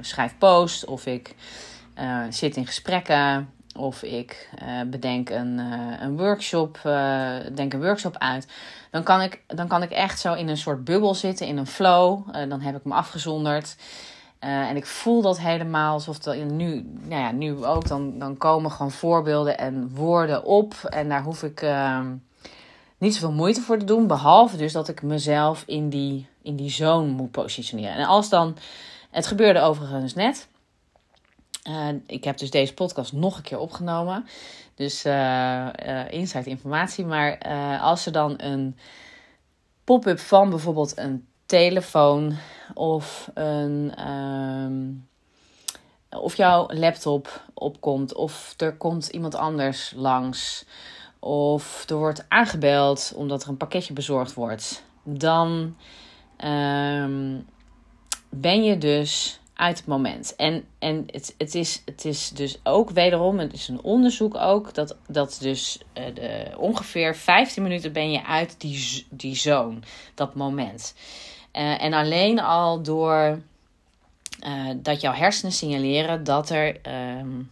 schrijf 0.00 0.38
post 0.38 0.84
of 0.84 1.06
ik 1.06 1.34
zit 2.30 2.56
in 2.56 2.66
gesprekken. 2.66 3.50
Of 3.76 4.02
ik 4.02 4.48
uh, 4.62 4.80
bedenk 4.86 5.30
een, 5.30 5.58
uh, 5.58 6.00
een 6.00 6.16
workshop, 6.16 6.80
uh, 6.86 7.36
denk 7.54 7.72
een 7.72 7.82
workshop 7.82 8.16
uit. 8.18 8.46
Dan 8.90 9.02
kan, 9.02 9.20
ik, 9.20 9.42
dan 9.46 9.68
kan 9.68 9.82
ik 9.82 9.90
echt 9.90 10.20
zo 10.20 10.34
in 10.34 10.48
een 10.48 10.56
soort 10.56 10.84
bubbel 10.84 11.14
zitten, 11.14 11.46
in 11.46 11.56
een 11.56 11.66
flow. 11.66 12.34
dan 12.48 12.60
heb 12.60 12.76
ik 12.76 12.84
me 12.84 12.94
afgezonderd. 12.94 13.76
en 14.38 14.76
ik 14.76 14.86
voel 14.86 15.22
dat 15.22 15.38
helemaal 15.38 15.92
alsof 15.92 16.18
dat 16.18 16.36
nu, 16.36 16.86
nou 17.02 17.22
ja, 17.22 17.32
nu 17.32 17.64
ook. 17.64 17.88
Dan, 17.88 18.18
dan 18.18 18.36
komen 18.36 18.70
gewoon 18.70 18.90
voorbeelden 18.90 19.58
en 19.58 19.90
woorden 19.94 20.44
op. 20.44 20.74
En 20.74 21.08
daar 21.08 21.22
hoef 21.22 21.42
ik 21.42 21.62
ehm, 21.62 22.14
niet 22.98 23.14
zoveel 23.14 23.32
moeite 23.32 23.60
voor 23.60 23.78
te 23.78 23.84
doen. 23.84 24.06
Behalve 24.06 24.56
dus 24.56 24.72
dat 24.72 24.88
ik 24.88 25.02
mezelf 25.02 25.62
in 25.66 25.88
die, 25.88 26.28
in 26.42 26.56
die 26.56 26.70
zone 26.70 27.10
moet 27.10 27.30
positioneren. 27.30 27.96
En 27.96 28.06
als 28.06 28.28
dan, 28.28 28.56
het 29.10 29.26
gebeurde 29.26 29.60
overigens 29.60 30.14
net. 30.14 30.48
Uh, 31.68 31.88
ik 32.06 32.24
heb 32.24 32.38
dus 32.38 32.50
deze 32.50 32.74
podcast 32.74 33.12
nog 33.12 33.36
een 33.36 33.42
keer 33.42 33.58
opgenomen. 33.58 34.26
Dus 34.74 35.06
uh, 35.06 35.12
uh, 35.86 36.10
insight 36.10 36.46
informatie. 36.46 37.04
Maar 37.04 37.38
als 37.80 38.06
er 38.06 38.12
dan 38.12 38.34
een 38.36 38.76
pop-up 39.84 40.18
van 40.18 40.50
bijvoorbeeld 40.50 40.98
een 40.98 41.26
telefoon 41.46 42.36
of 42.74 43.30
een. 43.34 44.08
Um, 44.08 45.10
of 46.18 46.36
jouw 46.36 46.66
laptop 46.68 47.44
opkomt, 47.54 48.14
of 48.14 48.54
er 48.56 48.76
komt 48.76 49.08
iemand 49.08 49.34
anders 49.34 49.92
langs, 49.96 50.64
of 51.18 51.88
er 51.88 51.96
wordt 51.96 52.24
aangebeld 52.28 53.12
omdat 53.16 53.42
er 53.42 53.48
een 53.48 53.56
pakketje 53.56 53.92
bezorgd 53.92 54.34
wordt, 54.34 54.84
dan 55.02 55.76
um, 56.44 57.46
ben 58.28 58.64
je 58.64 58.78
dus 58.78 59.40
uit 59.62 59.76
het 59.76 59.86
moment. 59.86 60.36
En, 60.36 60.64
en 60.78 61.04
het, 61.06 61.34
het, 61.38 61.54
is, 61.54 61.82
het 61.84 62.04
is 62.04 62.28
dus 62.28 62.58
ook 62.62 62.90
wederom, 62.90 63.38
het 63.38 63.52
is 63.52 63.68
een 63.68 63.82
onderzoek 63.82 64.34
ook, 64.34 64.74
dat, 64.74 64.96
dat 65.08 65.38
dus 65.40 65.78
uh, 65.98 66.04
de, 66.14 66.54
ongeveer 66.56 67.16
15 67.16 67.62
minuten 67.62 67.92
ben 67.92 68.10
je 68.10 68.24
uit 68.24 68.54
die, 68.58 69.06
die 69.10 69.34
zone, 69.34 69.78
dat 70.14 70.34
moment. 70.34 70.94
Uh, 71.52 71.82
en 71.82 71.92
alleen 71.92 72.40
al 72.40 72.82
door 72.82 73.40
uh, 74.46 74.70
dat 74.76 75.00
jouw 75.00 75.12
hersenen 75.12 75.52
signaleren 75.52 76.24
dat 76.24 76.50
er, 76.50 76.76
um, 77.18 77.50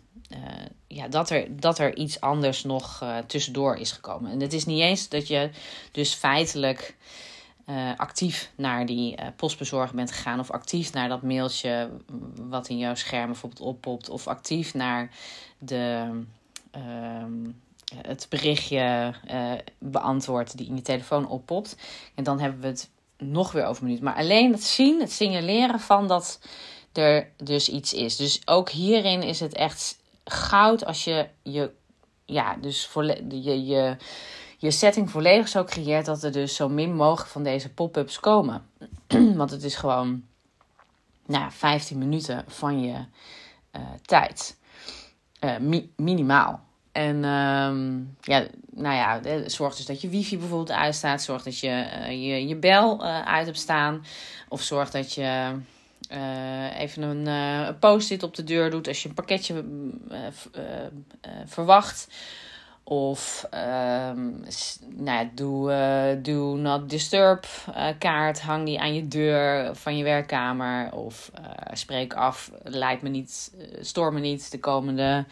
ja, 0.86 1.08
dat 1.08 1.30
er, 1.30 1.60
dat 1.60 1.78
er 1.78 1.96
iets 1.96 2.20
anders 2.20 2.64
nog 2.64 3.04
tussendoor 3.26 3.76
is 3.76 3.92
gekomen. 3.92 4.30
En 4.30 4.40
het 4.40 4.52
is 4.52 4.64
niet 4.64 4.80
eens 4.80 5.08
dat 5.08 5.28
je 5.28 5.50
dus 5.92 6.14
feitelijk 6.14 6.96
uh, 7.70 7.90
actief 7.96 8.52
naar 8.54 8.86
die 8.86 9.16
uh, 9.16 9.26
postbezorger 9.36 9.96
bent 9.96 10.12
gegaan. 10.12 10.38
Of 10.40 10.50
actief 10.50 10.92
naar 10.92 11.08
dat 11.08 11.22
mailtje 11.22 11.90
wat 12.48 12.68
in 12.68 12.78
jouw 12.78 12.94
scherm 12.94 13.26
bijvoorbeeld 13.26 13.62
oppopt. 13.62 14.08
Of 14.08 14.26
actief 14.26 14.74
naar 14.74 15.10
de, 15.58 16.10
uh, 16.76 17.24
het 17.96 18.26
berichtje 18.28 19.14
uh, 19.30 19.52
beantwoord 19.78 20.56
die 20.56 20.66
in 20.66 20.76
je 20.76 20.82
telefoon 20.82 21.28
oppopt. 21.28 21.76
En 22.14 22.24
dan 22.24 22.40
hebben 22.40 22.60
we 22.60 22.66
het 22.66 22.90
nog 23.18 23.52
weer 23.52 23.64
over 23.64 23.84
minuut. 23.84 24.00
Maar 24.00 24.14
alleen 24.14 24.52
het 24.52 24.64
zien, 24.64 25.00
het 25.00 25.12
signaleren 25.12 25.80
van 25.80 26.08
dat 26.08 26.40
er 26.92 27.30
dus 27.36 27.68
iets 27.68 27.94
is. 27.94 28.16
Dus 28.16 28.42
ook 28.44 28.70
hierin 28.70 29.22
is 29.22 29.40
het 29.40 29.54
echt 29.54 29.98
goud 30.24 30.84
als 30.84 31.04
je 31.04 31.26
je, 31.42 31.70
ja, 32.24 32.56
dus 32.60 32.86
voor 32.86 33.04
je, 33.04 33.66
je 33.66 33.96
je 34.60 34.70
setting 34.70 35.10
volledig 35.10 35.48
zo 35.48 35.64
creëert 35.64 36.04
dat 36.04 36.22
er 36.22 36.32
dus 36.32 36.54
zo 36.54 36.68
min 36.68 36.94
mogelijk 36.94 37.30
van 37.30 37.42
deze 37.42 37.72
pop-ups 37.72 38.20
komen. 38.20 38.66
Want 39.40 39.50
het 39.50 39.62
is 39.62 39.74
gewoon 39.74 40.22
nou, 41.26 41.50
15 41.50 41.98
minuten 41.98 42.44
van 42.48 42.82
je 42.82 43.04
uh, 43.72 43.82
tijd. 44.02 44.56
Mi 45.60 45.92
minimaal. 45.96 46.60
En 46.92 47.24
um, 47.24 48.16
ja, 48.20 48.46
nou 48.70 48.94
ja, 48.94 49.20
zorg 49.48 49.76
dus 49.76 49.86
dat 49.86 50.00
je 50.00 50.08
wifi 50.08 50.38
bijvoorbeeld 50.38 50.78
uitstaat. 50.78 51.22
Zorg 51.22 51.42
dat 51.42 51.58
je 51.58 51.68
je, 52.08 52.48
je 52.48 52.56
bel 52.56 53.04
uit 53.04 53.46
hebt 53.46 53.58
staan. 53.58 54.04
Of 54.48 54.62
zorg 54.62 54.90
dat 54.90 55.14
je 55.14 55.56
even 56.76 57.02
een 57.02 57.78
post-it 57.78 58.22
op 58.22 58.34
de 58.34 58.44
deur 58.44 58.70
doet 58.70 58.88
als 58.88 59.02
je 59.02 59.08
een 59.08 59.14
pakketje 59.14 59.64
verwacht. 61.46 62.08
Of 62.90 63.46
um, 63.54 64.44
nou 64.96 65.18
ja, 65.18 65.30
doe 65.34 65.70
uh, 65.70 66.24
do 66.24 66.56
not 66.56 66.88
disturb 66.88 67.44
uh, 67.68 67.88
kaart. 67.98 68.40
Hang 68.40 68.64
die 68.64 68.80
aan 68.80 68.94
je 68.94 69.08
deur 69.08 69.74
van 69.76 69.96
je 69.96 70.04
werkkamer. 70.04 70.92
Of 70.92 71.30
uh, 71.40 71.46
spreek 71.72 72.14
af. 72.14 72.50
Leid 72.62 73.02
me 73.02 73.08
niet, 73.08 73.52
stoor 73.80 74.12
me 74.12 74.20
niet 74.20 74.50
de 74.50 74.58
komende 74.58 75.24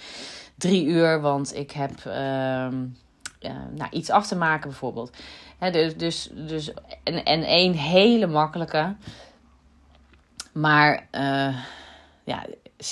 drie 0.55 0.85
uur. 0.85 1.21
Want 1.21 1.55
ik 1.55 1.71
heb 1.71 2.05
um, 2.05 2.97
nou, 3.71 3.91
iets 3.91 4.11
af 4.11 4.27
te 4.27 4.37
maken 4.37 4.69
bijvoorbeeld. 4.69 5.17
Dus, 5.73 5.97
dus, 5.97 6.31
dus, 6.33 6.73
en, 7.05 7.25
en 7.25 7.43
één 7.43 7.73
hele 7.73 8.27
makkelijke. 8.27 8.97
Maar 10.53 11.09
ja, 12.25 12.47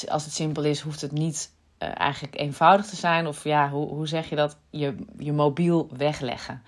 als 0.09 0.25
het 0.25 0.33
simpel 0.33 0.65
is, 0.65 0.81
hoeft 0.81 1.01
het 1.01 1.13
niet 1.13 1.55
eigenlijk 1.95 2.41
eenvoudig 2.41 2.87
te 2.87 2.97
zijn. 2.97 3.27
Of 3.27 3.45
ja, 3.45 3.71
hoe, 3.71 3.89
hoe 3.89 4.07
zeg 4.07 4.29
je 4.29 4.37
dat? 4.37 4.57
Je, 4.71 4.97
je 5.19 5.33
mobiel 5.33 5.89
wegleggen. 5.97 6.63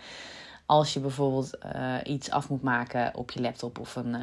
Als 0.67 0.93
je 0.93 1.01
bijvoorbeeld 1.01 1.59
uh, 1.75 1.95
iets 2.05 2.31
af 2.31 2.49
moet 2.49 2.63
maken 2.63 3.15
op 3.15 3.31
je 3.31 3.41
laptop 3.41 3.79
of 3.79 3.97
een. 3.97 4.17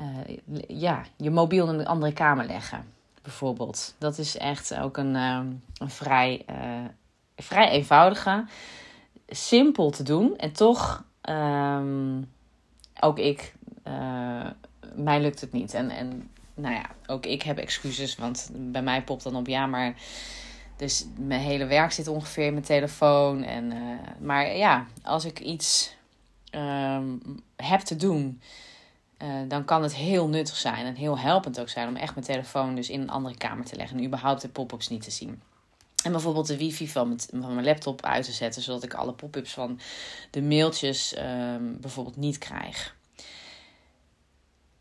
Uh, 0.00 0.36
ja, 0.68 1.02
je 1.16 1.30
mobiel 1.30 1.68
in 1.68 1.78
een 1.78 1.86
andere 1.86 2.12
kamer 2.12 2.46
leggen. 2.46 2.84
Bijvoorbeeld. 3.22 3.94
Dat 3.98 4.18
is 4.18 4.36
echt 4.36 4.78
ook 4.78 4.96
een, 4.96 5.14
een 5.14 5.90
vrij, 5.90 6.44
vrij 7.36 7.68
eenvoudige. 7.68 8.44
Simpel 9.28 9.90
te 9.90 10.02
doen. 10.02 10.36
En 10.36 10.52
toch, 10.52 11.04
um, 11.28 12.30
ook 13.00 13.18
ik, 13.18 13.54
mij 14.94 15.20
lukt 15.20 15.40
het 15.40 15.52
niet. 15.52 15.74
En, 15.74 15.90
en 15.90 16.30
nou 16.60 16.74
ja, 16.74 16.90
ook 17.06 17.26
ik 17.26 17.42
heb 17.42 17.58
excuses, 17.58 18.16
want 18.16 18.50
bij 18.52 18.82
mij 18.82 19.02
popt 19.02 19.22
dan 19.22 19.36
op 19.36 19.46
ja, 19.46 19.66
maar. 19.66 19.94
Dus 20.76 21.06
mijn 21.18 21.40
hele 21.40 21.64
werk 21.64 21.92
zit 21.92 22.08
ongeveer 22.08 22.46
in 22.46 22.52
mijn 22.52 22.64
telefoon. 22.64 23.42
En, 23.42 23.72
uh, 23.72 23.98
maar 24.20 24.56
ja, 24.56 24.86
als 25.02 25.24
ik 25.24 25.40
iets 25.40 25.94
um, 26.50 27.20
heb 27.56 27.80
te 27.80 27.96
doen, 27.96 28.40
uh, 29.22 29.28
dan 29.48 29.64
kan 29.64 29.82
het 29.82 29.94
heel 29.94 30.28
nuttig 30.28 30.56
zijn 30.56 30.86
en 30.86 30.94
heel 30.94 31.18
helpend 31.18 31.60
ook 31.60 31.68
zijn 31.68 31.88
om 31.88 31.96
echt 31.96 32.14
mijn 32.14 32.26
telefoon 32.26 32.74
dus 32.74 32.90
in 32.90 33.00
een 33.00 33.10
andere 33.10 33.36
kamer 33.36 33.64
te 33.64 33.76
leggen 33.76 33.98
en 33.98 34.04
überhaupt 34.04 34.42
de 34.42 34.48
pop-ups 34.48 34.88
niet 34.88 35.02
te 35.02 35.10
zien. 35.10 35.42
En 36.04 36.12
bijvoorbeeld 36.12 36.46
de 36.46 36.56
wifi 36.56 36.88
van 36.88 37.08
mijn, 37.08 37.20
van 37.42 37.54
mijn 37.54 37.66
laptop 37.66 38.04
uit 38.04 38.24
te 38.24 38.32
zetten, 38.32 38.62
zodat 38.62 38.84
ik 38.84 38.94
alle 38.94 39.12
pop-ups 39.12 39.52
van 39.52 39.80
de 40.30 40.42
mailtjes 40.42 41.16
um, 41.18 41.80
bijvoorbeeld 41.80 42.16
niet 42.16 42.38
krijg. 42.38 42.96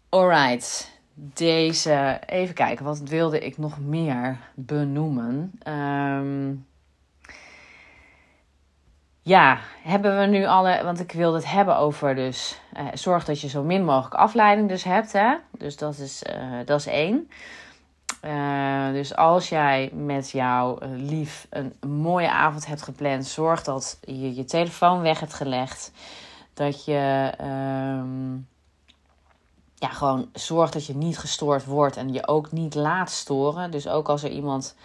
Alright, 0.09 0.91
deze. 1.34 2.19
Even 2.25 2.55
kijken, 2.55 2.86
wat 2.86 2.99
wilde 2.99 3.39
ik 3.39 3.58
nog 3.58 3.79
meer 3.79 4.38
benoemen? 4.55 5.51
Um, 5.67 6.67
ja, 9.21 9.60
hebben 9.84 10.19
we 10.19 10.25
nu 10.25 10.45
alle. 10.45 10.84
Want 10.84 10.99
ik 10.99 11.12
wilde 11.12 11.38
het 11.38 11.51
hebben 11.51 11.77
over 11.77 12.15
dus. 12.15 12.62
Uh, 12.77 12.88
zorg 12.93 13.25
dat 13.25 13.41
je 13.41 13.47
zo 13.49 13.63
min 13.63 13.86
mogelijk 13.86 14.15
afleiding 14.15 14.69
dus 14.69 14.84
hebt. 14.84 15.12
Hè? 15.12 15.36
Dus 15.58 15.77
dat 15.77 15.97
is, 15.97 16.23
uh, 16.23 16.65
dat 16.65 16.79
is 16.79 16.88
één. 16.88 17.29
Uh, 18.25 18.91
dus 18.91 19.15
als 19.15 19.49
jij 19.49 19.91
met 19.93 20.32
jouw 20.32 20.77
lief 20.82 21.47
een 21.49 21.73
mooie 21.88 22.32
avond 22.32 22.65
hebt 22.65 22.82
gepland, 22.82 23.25
zorg 23.25 23.63
dat 23.63 23.99
je 24.01 24.36
je 24.36 24.45
telefoon 24.45 25.01
weg 25.01 25.19
hebt 25.19 25.34
gelegd. 25.34 25.91
Dat 26.53 26.86
je. 26.86 27.34
Um, 27.41 28.47
ja, 29.79 29.89
gewoon 29.89 30.29
zorg 30.33 30.71
dat 30.71 30.85
je 30.85 30.95
niet 30.95 31.17
gestoord 31.17 31.65
wordt 31.65 31.97
en 31.97 32.13
je 32.13 32.27
ook 32.27 32.51
niet 32.51 32.75
laat 32.75 33.11
storen. 33.11 33.71
Dus 33.71 33.87
ook 33.87 34.09
als 34.09 34.23
er 34.23 34.31
iemand 34.31 34.75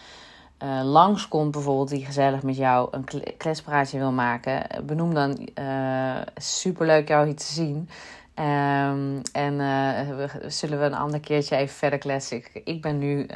uh, 0.62 0.80
langskomt, 0.84 1.50
bijvoorbeeld, 1.50 1.88
die 1.88 2.04
gezellig 2.04 2.42
met 2.42 2.56
jou 2.56 2.88
een 2.90 3.04
kletspraatje 3.36 3.98
wil 3.98 4.12
maken, 4.12 4.66
benoem 4.86 5.14
dan 5.14 5.48
uh, 5.58 6.20
superleuk 6.36 7.08
jou 7.08 7.26
hier 7.26 7.36
te 7.36 7.52
zien. 7.52 7.88
Ehm, 8.34 9.20
en 9.32 9.54
uh, 9.54 10.28
zullen 10.46 10.78
we 10.78 10.84
een 10.84 10.94
ander 10.94 11.20
keertje 11.20 11.56
even 11.56 11.74
verder 11.74 11.98
kletsen. 11.98 12.42
Ik, 12.64 12.82
ben 12.82 12.98
nu 12.98 13.26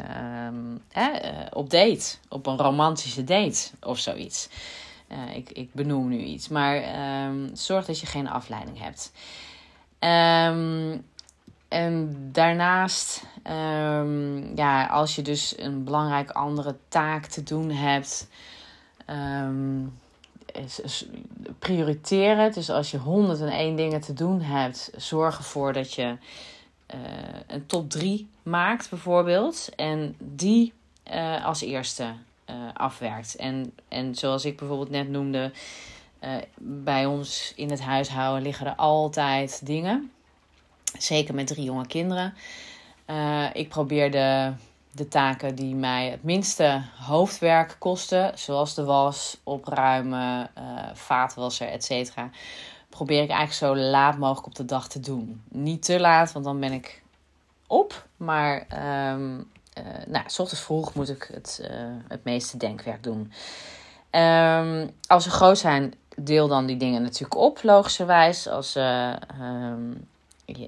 um, 0.46 0.82
op 1.52 1.70
date, 1.70 2.16
op 2.28 2.46
een 2.46 2.56
romantische 2.56 3.24
date 3.24 3.70
of 3.80 3.98
zoiets. 3.98 4.48
Ik, 5.34 5.50
ik 5.50 5.72
benoem 5.72 6.08
nu 6.08 6.18
iets, 6.18 6.48
maar 6.48 6.76
um, 7.26 7.50
zorg 7.52 7.84
dat 7.84 8.00
je 8.00 8.06
geen 8.06 8.28
afleiding 8.28 8.78
hebt. 8.80 9.12
En 11.68 12.16
daarnaast, 12.32 13.22
ja, 14.54 14.86
als 14.86 15.14
je 15.14 15.22
dus 15.22 15.54
een 15.58 15.84
belangrijk 15.84 16.30
andere 16.30 16.76
taak 16.88 17.26
te 17.26 17.42
doen 17.42 17.70
hebt 17.70 18.28
prioriteren. 21.58 22.52
Dus 22.52 22.70
als 22.70 22.90
je 22.90 22.98
101 22.98 23.76
dingen 23.76 24.00
te 24.00 24.12
doen 24.12 24.40
hebt, 24.40 24.90
zorg 24.96 25.38
ervoor 25.38 25.72
dat 25.72 25.94
je 25.94 26.16
uh, 26.94 27.00
een 27.46 27.66
top 27.66 27.90
3 27.90 28.28
maakt, 28.42 28.90
bijvoorbeeld. 28.90 29.68
En 29.76 30.16
die 30.18 30.72
uh, 31.12 31.44
als 31.44 31.60
eerste 31.60 32.04
uh, 32.50 32.56
afwerkt. 32.74 33.36
En, 33.36 33.72
en 33.88 34.14
zoals 34.14 34.44
ik 34.44 34.56
bijvoorbeeld 34.56 34.90
net 34.90 35.08
noemde, 35.08 35.52
bij 36.58 37.06
ons 37.06 37.52
in 37.56 37.70
het 37.70 37.80
huishouden 37.80 38.42
liggen 38.42 38.66
er 38.66 38.74
altijd 38.74 39.66
dingen. 39.66 40.10
Zeker 40.98 41.34
met 41.34 41.46
drie 41.46 41.64
jonge 41.64 41.86
kinderen. 41.86 42.34
ik 43.52 43.68
probeer 43.68 44.10
de 44.10 44.52
taken 45.08 45.54
die 45.54 45.74
mij 45.74 46.10
het 46.10 46.22
minste 46.22 46.82
hoofdwerk 47.06 47.76
kosten, 47.78 48.38
zoals 48.38 48.74
de 48.74 48.84
was, 48.84 49.40
opruimen, 49.42 50.50
uh, 50.58 50.62
vaatwasser, 50.92 51.68
etc., 51.68 52.12
probeer 52.88 53.22
ik 53.22 53.30
eigenlijk 53.30 53.78
zo 53.78 53.82
laat 53.90 54.18
mogelijk 54.18 54.46
op 54.46 54.54
de 54.54 54.64
dag 54.64 54.88
te 54.88 55.00
doen. 55.00 55.42
Niet 55.48 55.84
te 55.84 56.00
laat, 56.00 56.32
want 56.32 56.44
dan 56.44 56.60
ben 56.60 56.72
ik 56.72 57.02
op, 57.66 58.06
maar 58.16 58.66
um, 59.12 59.50
nou, 60.06 60.24
s 60.26 60.38
ochtends 60.38 60.64
vroeg 60.64 60.94
moet 60.94 61.08
ik 61.08 61.28
het, 61.32 61.70
het 62.08 62.24
meeste 62.24 62.56
denkwerk 62.56 63.02
doen. 63.02 63.32
Um, 64.10 64.90
als 65.06 65.24
ze 65.24 65.30
groot 65.30 65.58
zijn, 65.58 65.94
deel 66.16 66.48
dan 66.48 66.66
die 66.66 66.76
dingen 66.76 67.02
natuurlijk 67.02 67.36
op, 67.40 67.62
logischerwijs. 67.62 68.48
Als 68.48 68.72
ze 68.72 69.14
um, 69.40 70.08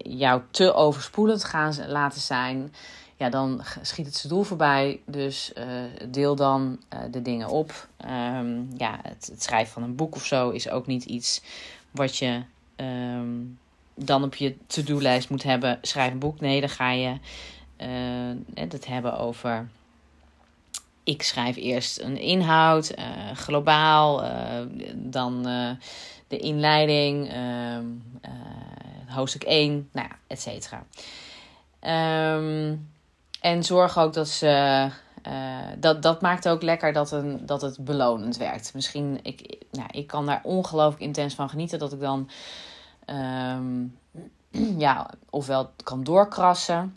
jou 0.03 0.43
te 0.51 0.75
overspoelend 0.75 1.45
gaan 1.45 1.75
laten 1.88 2.21
zijn, 2.21 2.73
ja, 3.16 3.29
dan 3.29 3.62
schiet 3.83 4.07
het 4.07 4.16
zijn 4.16 4.33
doel 4.33 4.43
voorbij. 4.43 5.01
Dus 5.07 5.53
uh, 5.59 5.64
deel 6.09 6.37
dan 6.37 6.81
uh, 6.95 7.01
de 7.11 7.23
dingen 7.23 7.49
op. 7.49 7.88
Um, 8.07 8.69
ja, 8.77 8.99
het, 9.03 9.33
schrijven 9.38 9.73
van 9.73 9.83
een 9.83 9.95
boek 9.95 10.14
of 10.14 10.25
zo 10.25 10.51
is 10.51 10.69
ook 10.69 10.87
niet 10.87 11.05
iets 11.05 11.43
wat 11.90 12.16
je 12.16 12.43
um, 12.77 13.59
dan 13.95 14.25
op 14.25 14.35
je 14.35 14.57
to-do-lijst 14.66 15.31
moet 15.31 15.43
hebben. 15.43 15.79
Schrijf 15.83 16.12
een 16.12 16.19
boek. 16.19 16.40
Nee, 16.40 16.61
dan 16.61 16.69
ga 16.69 16.90
je 16.90 17.19
uh, 17.79 18.69
het 18.69 18.87
hebben 18.87 19.19
over. 19.19 19.69
Ik 21.05 21.23
schrijf 21.23 21.57
eerst 21.57 22.01
een 22.01 22.19
inhoud, 22.19 22.95
globaal, 23.35 24.23
dan 24.95 25.43
de 26.29 26.38
inleiding, 26.38 27.33
hoofdstuk 29.11 29.42
1, 29.42 29.88
nou 29.92 30.09
ja, 30.09 30.16
et 30.27 30.40
cetera. 30.40 30.85
Um, 32.37 32.88
en 33.40 33.64
zorg 33.64 33.99
ook 33.99 34.12
dat 34.12 34.29
ze. 34.29 34.88
Uh, 35.29 35.59
dat, 35.79 36.03
dat 36.03 36.20
maakt 36.20 36.49
ook 36.49 36.62
lekker 36.62 36.92
dat, 36.92 37.12
een, 37.12 37.46
dat 37.46 37.62
het 37.62 37.85
belonend 37.85 38.37
werkt. 38.37 38.75
Misschien, 38.75 39.18
ik, 39.23 39.59
nou, 39.70 39.88
ik 39.90 40.07
kan 40.07 40.27
daar 40.27 40.40
ongelooflijk 40.42 41.03
intens 41.03 41.35
van 41.35 41.49
genieten. 41.49 41.79
Dat 41.79 41.92
ik 41.92 42.01
dan, 42.01 42.31
um, 43.07 43.99
ja, 44.85 45.11
ofwel 45.31 45.70
kan 45.85 46.05
doorkrassen. 46.05 46.96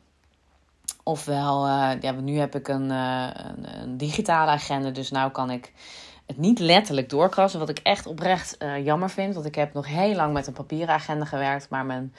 Ofwel, 1.03 1.67
uh, 1.67 1.91
ja, 2.01 2.11
nu 2.11 2.37
heb 2.37 2.55
ik 2.55 2.67
een, 2.67 2.89
uh, 2.89 3.27
een, 3.33 3.81
een, 3.81 3.97
digitale 3.97 4.51
agenda. 4.51 4.89
Dus 4.89 5.11
nu 5.11 5.29
kan 5.29 5.49
ik 5.51 5.73
het 6.25 6.37
niet 6.37 6.59
letterlijk 6.59 7.09
doorkrassen. 7.09 7.59
Wat 7.59 7.69
ik 7.69 7.79
echt 7.79 8.05
oprecht 8.05 8.57
jammer 8.83 9.09
vind. 9.09 9.33
Want 9.33 9.45
ik 9.45 9.55
heb 9.55 9.73
nog 9.73 9.87
heel 9.87 10.15
lang 10.15 10.33
met 10.33 10.47
een 10.47 10.53
papieren 10.53 10.93
agenda 10.93 11.25
gewerkt. 11.25 11.69
Maar 11.69 11.85
mijn 11.85 12.13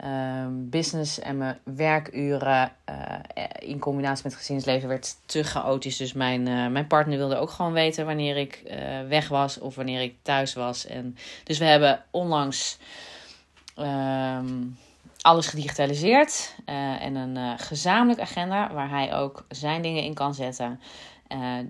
Ehm, 0.00 0.50
business 0.52 1.18
en 1.18 1.36
mijn 1.36 1.58
werkuren 1.64 2.72
uh, 2.88 3.44
in 3.58 3.78
combinatie 3.78 4.24
met 4.24 4.34
gezinsleven 4.34 4.88
werd 4.88 5.16
te 5.26 5.42
chaotisch. 5.42 5.96
Dus 5.96 6.12
mijn, 6.12 6.46
uh, 6.46 6.66
mijn 6.66 6.86
partner 6.86 7.18
wilde 7.18 7.36
ook 7.36 7.50
gewoon 7.50 7.72
weten 7.72 8.06
wanneer 8.06 8.36
ik 8.36 8.62
uh, 8.66 8.74
weg 9.08 9.28
was 9.28 9.58
of 9.58 9.74
wanneer 9.74 10.00
ik 10.02 10.14
thuis 10.22 10.54
was. 10.54 10.86
En, 10.86 11.16
dus 11.44 11.58
we 11.58 11.64
hebben 11.64 12.04
onlangs 12.10 12.78
um, 13.78 14.78
alles 15.20 15.46
gedigitaliseerd 15.46 16.54
en 17.00 17.14
een 17.14 17.58
gezamenlijk 17.58 18.20
agenda 18.20 18.72
waar 18.72 18.90
hij 18.90 19.14
ook 19.14 19.44
zijn 19.48 19.82
dingen 19.82 20.02
in 20.02 20.14
kan 20.14 20.34
zetten. 20.34 20.80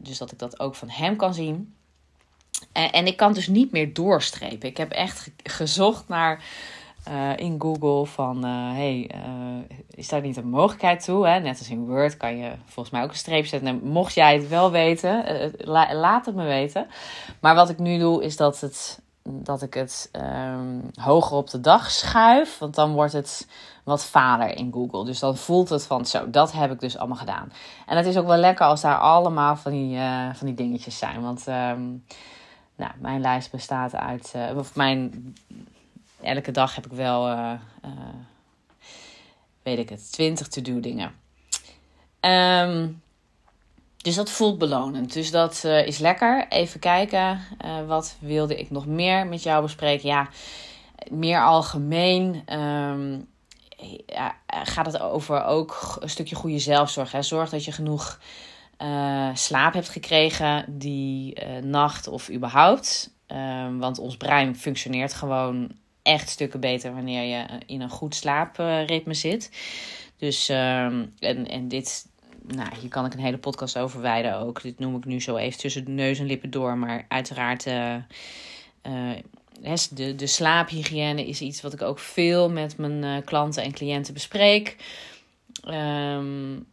Dus 0.02 0.18
dat 0.18 0.32
ik 0.32 0.38
dat 0.38 0.60
ook 0.60 0.74
van 0.74 0.88
hem 0.90 1.16
kan 1.16 1.34
zien. 1.34 1.74
en 2.72 3.06
ik 3.06 3.16
kan 3.16 3.32
dus 3.32 3.46
niet 3.46 3.72
meer 3.72 3.94
doorstrepen. 3.94 4.68
Ik 4.68 4.76
heb 4.76 4.90
echt 4.90 5.30
gezocht 5.42 6.08
naar 6.08 6.44
uh, 7.08 7.36
in 7.36 7.56
Google 7.58 8.06
van 8.06 8.44
hey, 8.44 9.10
is 9.90 10.08
daar 10.08 10.20
niet 10.20 10.36
een 10.36 10.48
mogelijkheid 10.48 11.04
toe? 11.04 11.26
Hè? 11.26 11.38
Net 11.38 11.58
als 11.58 11.70
in 11.70 11.86
Word 11.86 12.16
kan 12.16 12.36
je 12.36 12.52
volgens 12.64 12.90
mij 12.90 13.02
ook 13.02 13.10
een 13.10 13.16
streep 13.16 13.46
zetten. 13.46 13.68
En 13.68 13.80
mocht 13.82 14.14
jij 14.14 14.34
het 14.34 14.48
wel 14.48 14.70
weten, 14.70 15.24
la 15.56 15.94
laat 15.94 16.26
het 16.26 16.34
me 16.34 16.44
weten. 16.44 16.86
Maar 17.40 17.54
wat 17.54 17.70
ik 17.70 17.78
nu 17.78 17.98
doe 17.98 18.24
is 18.24 18.36
dat, 18.36 18.60
het, 18.60 19.00
dat 19.22 19.62
ik 19.62 19.74
het 19.74 20.10
um, 20.12 20.90
hoger 20.94 21.36
op 21.36 21.50
de 21.50 21.60
dag 21.60 21.90
schuif. 21.90 22.58
Want 22.58 22.74
dan 22.74 22.92
wordt 22.92 23.12
het 23.12 23.48
wat 23.84 24.04
vader 24.04 24.56
in 24.56 24.72
Google. 24.72 25.04
Dus 25.04 25.18
dan 25.18 25.36
voelt 25.36 25.68
het 25.68 25.86
van 25.86 26.06
zo, 26.06 26.30
dat 26.30 26.52
heb 26.52 26.72
ik 26.72 26.80
dus 26.80 26.96
allemaal 26.96 27.16
gedaan. 27.16 27.52
En 27.86 27.96
het 27.96 28.06
is 28.06 28.16
ook 28.16 28.26
wel 28.26 28.36
lekker 28.36 28.66
als 28.66 28.80
daar 28.80 28.98
allemaal 28.98 29.56
van 29.56 29.72
die, 29.72 29.98
van 30.32 30.46
die 30.46 30.54
dingetjes 30.54 30.98
zijn. 30.98 31.22
Want 31.22 31.46
um, 31.48 32.04
nou, 32.76 32.92
mijn 32.98 33.20
lijst 33.20 33.50
bestaat 33.50 33.94
uit, 33.94 34.34
of 34.56 34.76
mijn 34.76 35.34
elke 36.22 36.50
dag 36.50 36.74
heb 36.74 36.86
ik 36.86 36.92
wel, 36.92 37.28
uh, 37.28 37.52
weet 39.62 39.78
ik 39.78 39.88
het, 39.88 40.12
20 40.12 40.48
to-do 40.48 40.80
dingen. 40.80 41.12
Um, 42.20 43.02
dus 44.02 44.14
dat 44.14 44.30
voelt 44.30 44.58
belonend. 44.58 45.12
Dus 45.12 45.30
dat 45.30 45.62
uh, 45.66 45.86
is 45.86 45.98
lekker. 45.98 46.46
Even 46.48 46.80
kijken, 46.80 47.40
wat 47.86 48.16
wilde 48.20 48.58
ik 48.58 48.70
nog 48.70 48.86
meer 48.86 49.26
met 49.26 49.42
jou 49.42 49.62
bespreken? 49.62 50.08
Ja, 50.08 50.28
meer 51.10 51.44
algemeen. 51.44 52.42
Ja, 54.06 54.36
gaat 54.48 54.86
het 54.86 55.00
over 55.00 55.44
ook 55.44 55.96
een 56.00 56.10
stukje 56.10 56.36
goede 56.36 56.58
zelfzorg. 56.58 57.12
Hè? 57.12 57.22
Zorg 57.22 57.50
dat 57.50 57.64
je 57.64 57.72
genoeg 57.72 58.20
slaap 59.34 59.74
hebt 59.74 59.88
gekregen 59.88 60.64
die 60.68 61.44
nacht 61.60 62.08
of 62.08 62.30
überhaupt. 62.30 63.10
Um, 63.32 63.78
want 63.78 63.98
ons 63.98 64.16
brein 64.16 64.56
functioneert 64.56 65.14
gewoon 65.14 65.70
echt 66.02 66.28
stukken 66.28 66.60
beter 66.60 66.94
wanneer 66.94 67.22
je 67.22 67.46
in 67.66 67.80
een 67.80 67.90
goed 67.90 68.14
slaapritme 68.14 69.14
zit. 69.14 69.50
Dus, 70.16 70.48
ehm, 70.48 71.06
en, 71.18 71.48
en 71.48 71.68
dit, 71.68 72.06
nou, 72.54 72.68
hier 72.80 72.88
kan 72.88 73.04
ik 73.04 73.12
een 73.12 73.20
hele 73.20 73.38
podcast 73.38 73.78
over 73.78 74.00
wijden 74.00 74.38
ook. 74.38 74.62
Dit 74.62 74.78
noem 74.78 74.96
ik 74.96 75.04
nu 75.04 75.20
zo 75.20 75.36
even 75.36 75.58
tussen 75.58 75.84
de 75.84 75.90
neus 75.90 76.18
en 76.18 76.26
lippen 76.26 76.50
door. 76.50 76.76
Maar 76.76 77.04
uiteraard, 77.08 77.66
uh, 77.66 77.94
de, 79.90 80.14
de 80.14 80.26
slaaphygiëne 80.26 81.26
is 81.26 81.40
iets 81.40 81.60
wat 81.60 81.72
ik 81.72 81.82
ook 81.82 81.98
veel 81.98 82.50
met 82.50 82.76
mijn 82.76 83.02
uh, 83.02 83.16
klanten 83.24 83.62
en 83.62 83.72
cliënten 83.72 84.14
bespreek. 84.14 84.76
Um, 85.68 86.66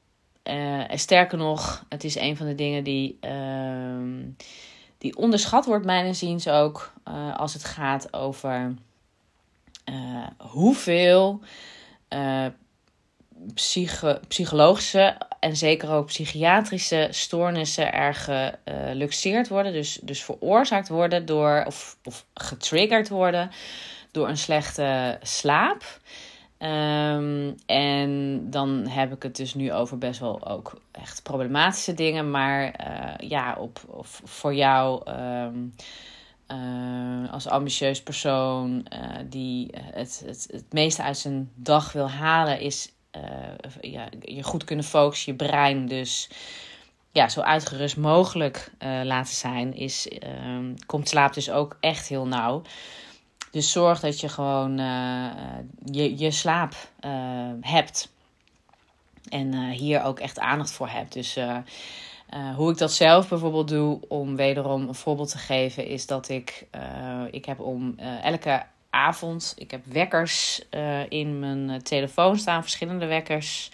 sterker 0.93 1.37
nog, 1.37 1.85
het 1.89 2.03
is 2.03 2.15
een 2.15 2.37
van 2.37 2.45
de 2.45 2.55
dingen 2.55 2.83
die, 2.83 3.17
uh, 3.21 4.23
die 4.97 5.17
onderschat 5.17 5.65
wordt, 5.65 5.85
mijn 5.85 6.05
inziens 6.05 6.47
ook, 6.47 6.93
als 7.37 7.53
het 7.53 7.63
gaat 7.63 8.13
over 8.13 8.73
hoeveel 10.37 11.39
psychologische 14.27 15.17
en 15.39 15.55
zeker 15.55 15.91
ook 15.91 16.05
psychiatrische 16.05 17.07
stoornissen 17.11 17.93
er 17.93 18.13
geluxeerd 18.13 19.47
worden. 19.47 19.73
Dus, 19.73 19.99
dus 20.01 20.23
veroorzaakt 20.23 20.89
worden 20.89 21.25
door, 21.25 21.63
of, 21.67 21.97
of 22.03 22.25
getriggerd 22.33 23.09
worden 23.09 23.49
door 24.11 24.27
een 24.27 24.37
slechte 24.37 25.17
slaap. 25.21 25.99
Um, 26.59 27.55
en 27.65 28.41
dan 28.49 28.87
heb 28.87 29.13
ik 29.13 29.23
het 29.23 29.35
dus 29.35 29.53
nu 29.53 29.73
over 29.73 29.97
best 29.97 30.19
wel 30.19 30.47
ook 30.47 30.81
echt 30.91 31.23
problematische 31.23 31.93
dingen. 31.93 32.31
Maar 32.31 32.63
uh, 32.63 33.29
ja, 33.29 33.55
op, 33.59 33.79
voor 34.23 34.55
jou. 34.55 35.11
Um, 35.11 35.73
uh, 36.51 37.33
als 37.33 37.47
ambitieus 37.47 38.03
persoon 38.03 38.87
die 39.25 39.69
het, 39.73 40.23
het, 40.25 40.47
het 40.51 40.73
meeste 40.73 41.03
uit 41.03 41.17
zijn 41.17 41.51
dag 41.55 41.91
wil 41.91 42.09
halen, 42.09 42.59
is 42.59 42.91
uh, 43.23 43.91
ja, 43.91 44.09
je 44.21 44.43
goed 44.43 44.63
kunnen 44.63 44.85
focussen, 44.85 45.31
je 45.31 45.37
brein 45.37 45.87
dus 45.87 46.29
ja, 47.11 47.29
zo 47.29 47.41
uitgerust 47.41 47.97
mogelijk 47.97 48.71
laten 49.03 49.33
zijn, 49.33 49.73
is, 49.75 50.07
komt 50.85 51.09
slaap 51.09 51.33
dus 51.33 51.51
ook 51.51 51.77
echt 51.79 52.07
heel 52.07 52.27
nauw. 52.27 52.61
Dus 53.51 53.71
zorg 53.71 53.99
dat 53.99 54.19
je 54.19 54.29
gewoon 54.29 54.77
je, 55.91 56.17
je 56.17 56.31
slaap 56.31 56.73
hebt. 57.61 58.11
En 59.29 59.69
hier 59.69 60.03
ook 60.03 60.19
echt 60.19 60.39
aandacht 60.39 60.71
voor 60.71 60.89
hebt. 60.89 61.13
Dus 61.13 61.37
hoe 62.55 62.71
ik 62.71 62.77
dat 62.77 62.91
zelf 62.91 63.29
bijvoorbeeld 63.29 63.67
doe, 63.67 63.99
om 64.07 64.35
wederom 64.35 64.87
een 64.87 64.95
voorbeeld 64.95 65.31
te 65.31 65.37
geven, 65.37 65.87
is 65.87 66.05
dat 66.05 66.29
ik, 66.29 66.67
ik 67.31 67.45
heb 67.45 67.59
om 67.59 67.99
elke 68.21 68.65
avond. 68.89 69.53
Ik 69.57 69.71
heb 69.71 69.85
wekkers 69.85 70.61
uh, 70.71 71.09
in 71.09 71.39
mijn 71.39 71.69
eh, 71.69 71.79
telefoon 71.79 72.37
staan, 72.37 72.61
verschillende 72.61 73.05
wekkers. 73.05 73.71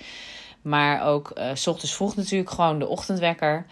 Maar 0.62 1.06
ook 1.06 1.32
uh, 1.38 1.50
s 1.54 1.68
ochtends 1.68 1.96
vroeg 1.96 2.16
natuurlijk 2.16 2.50
gewoon 2.50 2.80
de 2.80 2.88
ochtendwekker. 2.88 3.66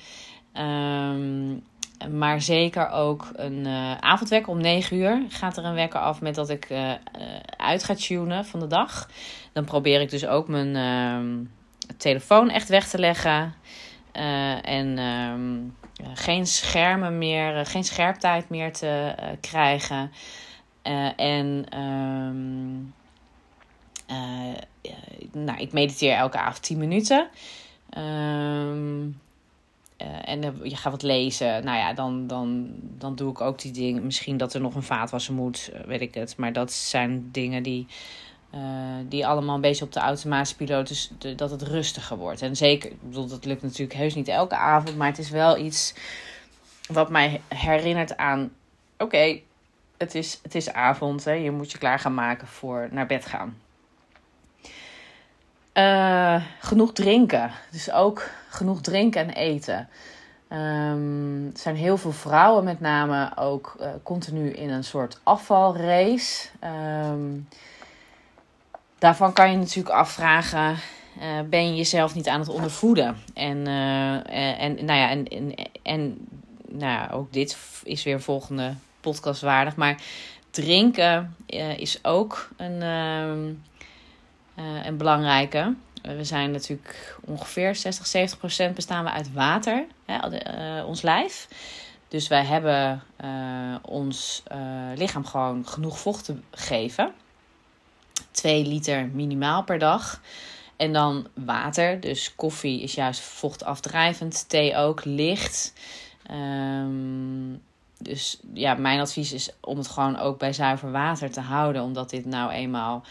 Um, 0.53 1.63
maar 2.11 2.41
zeker 2.41 2.89
ook 2.89 3.29
een 3.35 3.67
avondwekker 3.99 4.51
om 4.51 4.61
9 4.61 4.97
uur 4.97 5.21
gaat 5.29 5.57
er 5.57 5.65
een 5.65 5.73
wekker 5.73 5.99
af 5.99 6.21
met 6.21 6.35
dat 6.35 6.49
ik 6.49 6.67
uit 7.57 7.83
ga 7.83 7.95
tunen 7.95 8.45
van 8.45 8.59
de 8.59 8.67
dag. 8.67 9.09
Dan 9.53 9.65
probeer 9.65 10.01
ik 10.01 10.09
dus 10.09 10.25
ook 10.25 10.47
mijn 10.47 10.75
uh, 10.75 11.47
telefoon 11.97 12.49
echt 12.49 12.69
weg 12.69 12.87
te 12.87 12.99
leggen. 12.99 13.53
en 14.63 14.99
um, 14.99 15.75
geen 16.13 16.47
schermen 16.47 17.17
meer, 17.17 17.65
geen 17.65 17.83
scherptijd 17.83 18.49
meer 18.49 18.73
te 18.73 19.15
krijgen. 19.41 20.11
Uh, 20.83 21.19
en 21.19 21.79
um, 21.79 22.93
uh, 24.11 24.55
nou, 25.31 25.59
ik 25.59 25.73
mediteer 25.73 26.15
elke 26.15 26.37
avond 26.37 26.63
10 26.63 26.77
minuten. 26.77 27.27
Um, 27.97 29.19
uh, 30.01 30.29
en 30.29 30.59
je 30.63 30.75
gaat 30.75 30.91
wat 30.91 31.01
lezen. 31.01 31.65
Nou 31.65 31.77
ja, 31.77 31.93
dan, 31.93 32.27
dan, 32.27 32.69
dan 32.97 33.15
doe 33.15 33.31
ik 33.31 33.41
ook 33.41 33.59
die 33.59 33.71
dingen. 33.71 34.05
Misschien 34.05 34.37
dat 34.37 34.53
er 34.53 34.61
nog 34.61 34.75
een 34.75 34.83
vaatwasser 34.83 35.33
moet, 35.33 35.71
weet 35.85 36.01
ik 36.01 36.13
het. 36.13 36.37
Maar 36.37 36.53
dat 36.53 36.71
zijn 36.71 37.29
dingen 37.31 37.63
die, 37.63 37.87
die 39.07 39.27
allemaal 39.27 39.55
een 39.55 39.61
beetje 39.61 39.85
op 39.85 39.93
de 39.93 39.99
automatische 39.99 40.55
piloot. 40.55 40.87
Dus 40.87 41.11
dat 41.35 41.51
het 41.51 41.61
rustiger 41.61 42.17
wordt. 42.17 42.41
En 42.41 42.55
zeker, 42.55 42.91
ik 42.91 43.01
bedoel, 43.01 43.27
dat 43.27 43.45
lukt 43.45 43.61
natuurlijk 43.61 43.99
heus 43.99 44.15
niet 44.15 44.27
elke 44.27 44.55
avond. 44.55 44.97
Maar 44.97 45.07
het 45.07 45.19
is 45.19 45.29
wel 45.29 45.57
iets 45.57 45.93
wat 46.87 47.09
mij 47.09 47.41
herinnert 47.47 48.17
aan... 48.17 48.51
Oké, 48.97 49.39
het 50.01 50.15
is, 50.15 50.39
het 50.43 50.55
is 50.55 50.73
avond. 50.73 51.23
Hè? 51.23 51.31
Je 51.31 51.51
moet 51.51 51.71
je 51.71 51.77
klaar 51.77 51.99
gaan 51.99 52.13
maken 52.13 52.47
voor 52.47 52.87
naar 52.91 53.05
bed 53.05 53.25
gaan. 53.25 53.57
Uh, 55.73 56.43
genoeg 56.59 56.93
drinken. 56.93 57.51
Dus 57.71 57.91
ook 57.91 58.29
genoeg 58.49 58.81
drinken 58.81 59.21
en 59.21 59.33
eten. 59.33 59.89
Um, 60.49 61.51
er 61.53 61.59
zijn 61.59 61.75
heel 61.75 61.97
veel 61.97 62.11
vrouwen 62.11 62.63
met 62.63 62.79
name 62.79 63.31
ook 63.37 63.75
uh, 63.79 63.87
continu 64.03 64.49
in 64.49 64.69
een 64.69 64.83
soort 64.83 65.19
afvalrace. 65.23 66.47
Um, 67.09 67.47
daarvan 68.99 69.33
kan 69.33 69.51
je 69.51 69.57
natuurlijk 69.57 69.95
afvragen... 69.95 70.75
Uh, 71.19 71.41
ben 71.49 71.67
je 71.67 71.75
jezelf 71.75 72.15
niet 72.15 72.27
aan 72.27 72.39
het 72.39 72.49
ondervoeden? 72.49 73.17
En, 73.33 73.67
en, 74.27 74.85
nou 74.85 74.99
ja, 74.99 75.09
en, 75.09 75.27
en, 75.27 75.53
en 75.83 76.27
nou 76.67 76.91
ja, 76.91 77.09
ook 77.13 77.33
dit 77.33 77.57
is 77.83 78.03
weer 78.03 78.13
een 78.13 78.21
volgende 78.21 78.73
podcast 79.01 79.41
waardig. 79.41 79.75
Maar 79.75 80.01
drinken 80.51 81.35
uh, 81.47 81.77
is 81.77 81.99
ook 82.03 82.49
een, 82.57 82.81
uh, 82.81 83.45
uh, 84.65 84.85
een 84.85 84.97
belangrijke. 84.97 85.73
We 86.01 86.23
zijn 86.23 86.51
natuurlijk 86.51 87.17
ongeveer 87.25 87.75
60, 87.75 88.07
70 88.07 88.39
procent 88.39 88.75
bestaan 88.75 89.03
we 89.03 89.11
uit 89.11 89.33
water, 89.33 89.85
hè, 90.05 90.83
ons 90.83 91.01
lijf. 91.01 91.47
Dus 92.07 92.27
wij 92.27 92.43
hebben 92.43 93.03
ons 93.81 94.43
lichaam 94.95 95.25
gewoon 95.25 95.67
genoeg 95.67 95.99
vocht 95.99 96.25
te 96.25 96.35
geven. 96.51 97.13
2 98.31 98.65
liter 98.65 99.07
minimaal 99.07 99.63
per 99.63 99.79
dag. 99.79 100.21
En 100.77 100.93
dan 100.93 101.27
water. 101.33 101.99
Dus 101.99 102.35
koffie 102.35 102.81
is 102.81 102.93
juist 102.93 103.21
vochtafdrijvend. 103.21 104.49
Thee 104.49 104.75
ook 104.75 105.05
licht. 105.05 105.73
Um, 106.31 107.61
dus 108.01 108.39
ja, 108.53 108.73
mijn 108.73 108.99
advies 108.99 109.33
is 109.33 109.49
om 109.59 109.77
het 109.77 109.87
gewoon 109.87 110.17
ook 110.17 110.39
bij 110.39 110.53
zuiver 110.53 110.91
water 110.91 111.31
te 111.31 111.41
houden, 111.41 111.83
omdat 111.83 112.09
dit 112.09 112.25
nou 112.25 112.51
eenmaal 112.51 113.03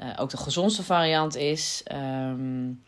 uh, 0.00 0.06
ook 0.16 0.30
de 0.30 0.36
gezondste 0.36 0.82
variant 0.82 1.36
is. 1.36 1.84
Um, 1.92 2.82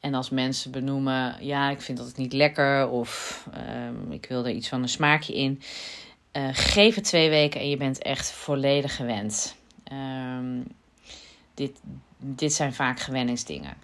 en 0.00 0.14
als 0.14 0.30
mensen 0.30 0.70
benoemen, 0.70 1.36
ja, 1.40 1.70
ik 1.70 1.80
vind 1.80 1.98
dat 1.98 2.06
het 2.06 2.16
niet 2.16 2.32
lekker 2.32 2.88
of 2.88 3.42
um, 3.78 4.12
ik 4.12 4.26
wil 4.28 4.44
er 4.44 4.52
iets 4.52 4.68
van 4.68 4.82
een 4.82 4.88
smaakje 4.88 5.34
in, 5.34 5.62
uh, 6.32 6.48
geef 6.52 6.94
het 6.94 7.04
twee 7.04 7.28
weken 7.28 7.60
en 7.60 7.68
je 7.68 7.76
bent 7.76 8.02
echt 8.02 8.30
volledig 8.30 8.96
gewend. 8.96 9.56
Um, 9.92 10.64
dit, 11.54 11.80
dit 12.18 12.52
zijn 12.52 12.74
vaak 12.74 13.00
gewenningsdingen. 13.00 13.74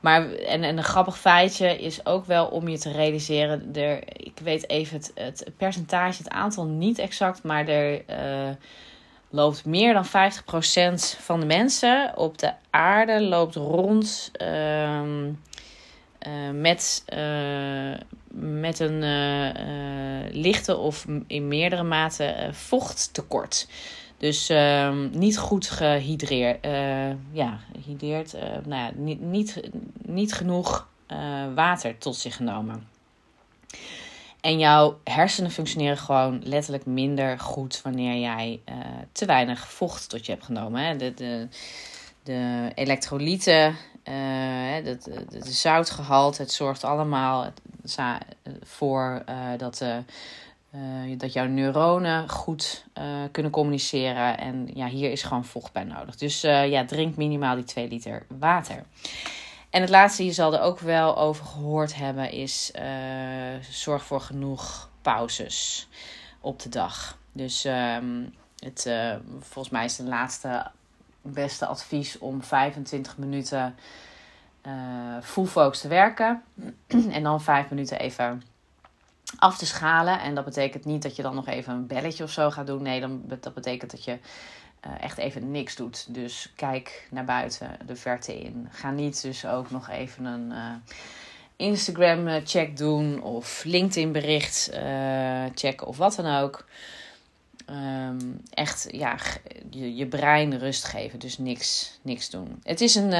Maar, 0.00 0.32
en, 0.32 0.62
en 0.62 0.76
een 0.76 0.84
grappig 0.84 1.18
feitje 1.18 1.78
is 1.78 2.06
ook 2.06 2.24
wel 2.24 2.46
om 2.46 2.68
je 2.68 2.78
te 2.78 2.92
realiseren. 2.92 3.74
Er, 3.74 4.02
ik 4.06 4.38
weet 4.42 4.68
even 4.68 4.96
het, 4.96 5.12
het 5.14 5.56
percentage, 5.56 6.22
het 6.22 6.32
aantal 6.32 6.64
niet 6.64 6.98
exact, 6.98 7.42
maar 7.42 7.68
er 7.68 8.02
uh, 8.10 8.54
loopt 9.30 9.64
meer 9.64 9.92
dan 9.92 10.06
50% 10.06 10.08
van 11.20 11.40
de 11.40 11.46
mensen 11.46 12.12
op 12.16 12.38
de 12.38 12.52
aarde 12.70 13.22
loopt 13.22 13.54
rond 13.54 14.30
uh, 14.42 15.02
uh, 15.02 15.30
met, 16.52 17.04
uh, 17.14 17.94
met 18.40 18.78
een 18.78 19.04
lichte 20.32 20.76
of 20.76 21.06
in 21.26 21.48
meerdere 21.48 21.82
mate 21.82 22.48
vochttekort. 22.52 23.66
Dus 24.18 24.50
uh, 24.50 24.94
niet 25.12 25.38
goed 25.38 25.70
gehydreerd. 25.70 26.66
Uh, 26.66 27.10
ja, 27.30 27.58
hydreerd. 27.84 28.34
Uh, 28.34 28.42
nou 28.42 28.82
ja, 28.82 28.90
niet, 28.94 29.20
niet, 29.20 29.60
niet 30.02 30.32
genoeg 30.32 30.88
uh, 31.08 31.18
water 31.54 31.98
tot 31.98 32.16
zich 32.16 32.36
genomen. 32.36 32.88
En 34.40 34.58
jouw 34.58 34.98
hersenen 35.04 35.50
functioneren 35.50 35.98
gewoon 35.98 36.40
letterlijk 36.44 36.86
minder 36.86 37.38
goed 37.38 37.80
wanneer 37.82 38.20
jij 38.20 38.60
te 39.12 39.26
weinig 39.26 39.68
vocht 39.72 40.08
tot 40.08 40.26
je 40.26 40.32
hebt 40.32 40.44
genomen. 40.44 40.82
Hè? 40.82 40.96
De, 40.96 41.14
de, 41.14 41.48
de 42.22 42.70
elektrolyten, 42.74 43.76
de, 44.02 44.98
zoutgehalte, 45.42 46.42
het 46.42 46.52
zorgt 46.52 46.84
allemaal 46.84 47.52
voor 48.62 49.24
dat 49.56 49.78
de 49.78 50.02
uh, 50.74 51.18
dat 51.18 51.32
jouw 51.32 51.46
neuronen 51.46 52.28
goed 52.28 52.84
uh, 52.98 53.04
kunnen 53.32 53.52
communiceren. 53.52 54.38
En 54.38 54.70
ja, 54.74 54.86
hier 54.86 55.10
is 55.10 55.22
gewoon 55.22 55.44
vocht 55.44 55.72
bij 55.72 55.84
nodig. 55.84 56.16
Dus 56.16 56.44
uh, 56.44 56.68
ja, 56.68 56.84
drink 56.84 57.16
minimaal 57.16 57.54
die 57.54 57.64
2 57.64 57.88
liter 57.88 58.26
water. 58.38 58.84
En 59.70 59.80
het 59.80 59.90
laatste, 59.90 60.24
je 60.24 60.32
zal 60.32 60.54
er 60.54 60.60
ook 60.60 60.78
wel 60.78 61.18
over 61.18 61.44
gehoord 61.44 61.94
hebben, 61.94 62.32
is 62.32 62.72
zorg 63.70 64.04
voor 64.04 64.20
genoeg 64.20 64.88
pauzes 65.02 65.88
op 66.40 66.60
de 66.60 66.68
dag. 66.68 67.18
Dus 67.32 67.64
um, 67.64 68.34
het, 68.58 68.90
volgens 69.40 69.68
mij 69.68 69.84
is 69.84 69.98
het 69.98 70.06
laatste 70.08 70.66
beste 71.22 71.66
advies 71.66 72.18
om 72.18 72.42
25 72.42 73.18
minuten 73.18 73.76
full 75.22 75.46
focus 75.46 75.80
te 75.80 75.88
werken. 75.88 76.42
en 77.10 77.22
dan 77.22 77.40
5 77.40 77.68
minuten 77.70 77.98
even 77.98 78.42
af 79.36 79.58
te 79.58 79.66
schalen. 79.66 80.20
En 80.20 80.34
dat 80.34 80.44
betekent 80.44 80.84
niet 80.84 81.02
dat 81.02 81.16
je 81.16 81.22
dan 81.22 81.34
nog 81.34 81.46
even 81.46 81.72
een 81.72 81.86
belletje 81.86 82.24
of 82.24 82.30
zo 82.30 82.50
gaat 82.50 82.66
doen. 82.66 82.82
Nee, 82.82 83.00
dan, 83.00 83.22
dat 83.40 83.54
betekent 83.54 83.90
dat 83.90 84.04
je 84.04 84.18
uh, 84.86 84.92
echt 85.00 85.18
even 85.18 85.50
niks 85.50 85.76
doet. 85.76 86.14
Dus 86.14 86.52
kijk 86.56 87.06
naar 87.10 87.24
buiten, 87.24 87.78
de 87.86 87.96
verte 87.96 88.40
in. 88.40 88.68
Ga 88.70 88.90
niet 88.90 89.22
dus 89.22 89.46
ook 89.46 89.70
nog 89.70 89.88
even 89.88 90.24
een 90.24 90.50
uh, 90.50 90.74
Instagram 91.56 92.46
check 92.46 92.76
doen 92.76 93.22
of 93.22 93.64
LinkedIn 93.64 94.12
bericht 94.12 94.70
checken 95.54 95.86
of 95.86 95.96
wat 95.96 96.14
dan 96.14 96.40
ook. 96.40 96.66
Um, 97.70 98.40
echt 98.50 98.86
ja, 98.90 99.16
je, 99.70 99.96
je 99.96 100.06
brein 100.06 100.58
rust 100.58 100.84
geven. 100.84 101.18
Dus 101.18 101.38
niks, 101.38 101.98
niks 102.02 102.30
doen. 102.30 102.60
Het 102.62 102.80
is 102.80 102.94
een 102.94 103.12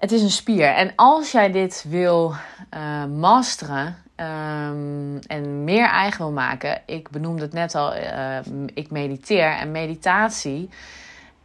het 0.00 0.12
is 0.12 0.22
een 0.22 0.30
spier. 0.30 0.66
En 0.66 0.92
als 0.96 1.32
jij 1.32 1.52
dit 1.52 1.84
wil 1.88 2.34
uh, 2.74 3.04
masteren 3.04 3.86
um, 4.16 5.18
en 5.18 5.64
meer 5.64 5.84
eigen 5.84 6.18
wil 6.18 6.32
maken, 6.32 6.82
ik 6.86 7.10
benoemde 7.10 7.42
het 7.42 7.52
net 7.52 7.74
al, 7.74 7.96
uh, 7.96 8.38
ik 8.74 8.90
mediteer. 8.90 9.56
En 9.56 9.70
meditatie 9.70 10.68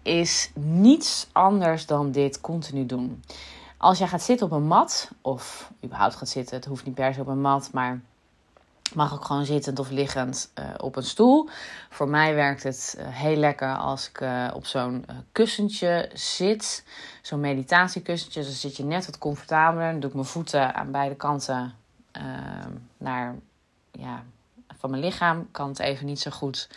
is 0.02 0.52
niets 0.54 1.28
anders 1.32 1.86
dan 1.86 2.12
dit 2.12 2.42
continu 2.42 2.86
doen. 2.86 3.24
Als 3.78 3.98
jij 3.98 4.08
gaat 4.08 4.22
zitten 4.22 4.46
op 4.46 4.52
een 4.52 4.68
mat, 4.68 5.12
of 5.22 5.72
überhaupt 5.84 6.16
gaat 6.16 6.30
zitten, 6.30 6.56
het 6.56 6.66
hoeft 6.66 6.86
niet 6.86 6.96
per 6.96 7.14
se 7.14 7.22
op 7.22 7.28
een 7.28 7.42
mat, 7.42 7.70
maar 7.74 8.02
Mag 8.94 9.14
ook 9.14 9.26
gewoon 9.26 9.46
zittend 9.46 9.80
of 9.80 9.90
liggend 9.90 10.52
uh, 10.60 10.66
op 10.78 10.96
een 10.96 11.04
stoel. 11.04 11.50
Voor 11.90 12.10
mij 12.10 12.36
werkt 12.36 12.64
het 12.64 12.96
uh, 13.00 13.06
heel 13.08 13.36
lekker 13.36 13.76
als 13.76 14.10
ik 14.10 14.22
uh, 14.22 14.52
op 14.54 14.66
zo'n 14.66 15.06
kussentje 15.32 16.10
zit. 16.14 16.86
Zo'n 17.22 17.40
meditatiekussentje. 17.40 18.42
Dan 18.42 18.52
zit 18.52 18.78
je 18.78 18.84
net 18.84 19.06
wat 19.06 19.18
comfortabeler. 19.18 19.92
Dan 19.92 20.00
doe 20.00 20.10
ik 20.10 20.16
mijn 20.16 20.28
voeten 20.28 20.76
aan 20.76 20.92
beide 20.92 21.16
kanten 21.16 21.74
ehm, 22.12 22.72
naar, 22.98 23.36
ja, 23.92 24.24
van 24.78 24.90
mijn 24.90 25.04
lichaam. 25.04 25.52
Kan 25.52 25.70
het 25.70 25.80
even 25.80 26.06
niet 26.06 26.20
zo 26.20 26.32
goed 26.32 26.70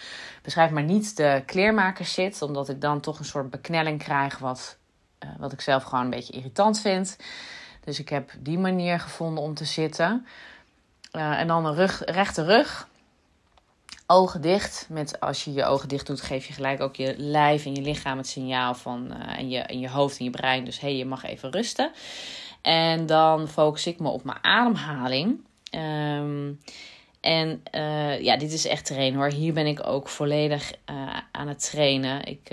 beschrijven, 0.42 0.74
maar 0.74 0.84
niet 0.84 1.16
de 1.16 1.42
kleermakers 1.46 2.12
zit, 2.12 2.42
omdat 2.42 2.68
ik 2.68 2.80
dan 2.80 3.00
toch 3.00 3.18
een 3.18 3.24
soort 3.24 3.50
beknelling 3.50 4.02
krijg, 4.02 4.38
wat, 4.38 4.76
wat 5.38 5.52
ik 5.52 5.60
zelf 5.60 5.82
gewoon 5.82 6.04
een 6.04 6.10
beetje 6.10 6.32
irritant 6.32 6.80
vind. 6.80 7.16
Dus 7.84 7.98
ik 7.98 8.08
heb 8.08 8.30
die 8.38 8.58
manier 8.58 9.00
gevonden 9.00 9.42
om 9.44 9.54
te 9.54 9.64
zitten. 9.64 10.26
Uh, 11.12 11.40
en 11.40 11.46
dan 11.46 11.66
een 11.66 11.74
rug, 11.74 12.02
rechte 12.04 12.44
rug. 12.44 12.88
Ogen 14.06 14.40
dicht. 14.40 14.86
Met, 14.90 15.20
als 15.20 15.44
je 15.44 15.52
je 15.52 15.64
ogen 15.64 15.88
dicht 15.88 16.06
doet, 16.06 16.20
geef 16.20 16.46
je 16.46 16.52
gelijk 16.52 16.80
ook 16.80 16.96
je 16.96 17.14
lijf 17.16 17.64
en 17.64 17.74
je 17.74 17.82
lichaam 17.82 18.16
het 18.16 18.26
signaal 18.26 18.74
van. 18.74 19.12
Uh, 19.12 19.38
en, 19.38 19.48
je, 19.50 19.58
en 19.58 19.78
je 19.78 19.90
hoofd 19.90 20.18
en 20.18 20.24
je 20.24 20.30
brein. 20.30 20.64
Dus 20.64 20.80
hé, 20.80 20.88
hey, 20.88 20.96
je 20.96 21.04
mag 21.04 21.24
even 21.24 21.50
rusten. 21.50 21.90
En 22.62 23.06
dan 23.06 23.48
focus 23.48 23.86
ik 23.86 23.98
me 23.98 24.08
op 24.08 24.24
mijn 24.24 24.44
ademhaling. 24.44 25.40
Um, 25.70 26.60
en 27.20 27.62
uh, 27.74 28.20
ja, 28.20 28.36
dit 28.36 28.52
is 28.52 28.66
echt 28.66 28.86
trainen 28.86 29.18
hoor. 29.18 29.30
Hier 29.30 29.52
ben 29.52 29.66
ik 29.66 29.86
ook 29.86 30.08
volledig 30.08 30.72
aan 31.32 31.48
het 31.48 31.70
trainen. 31.70 32.24
Ik, 32.24 32.50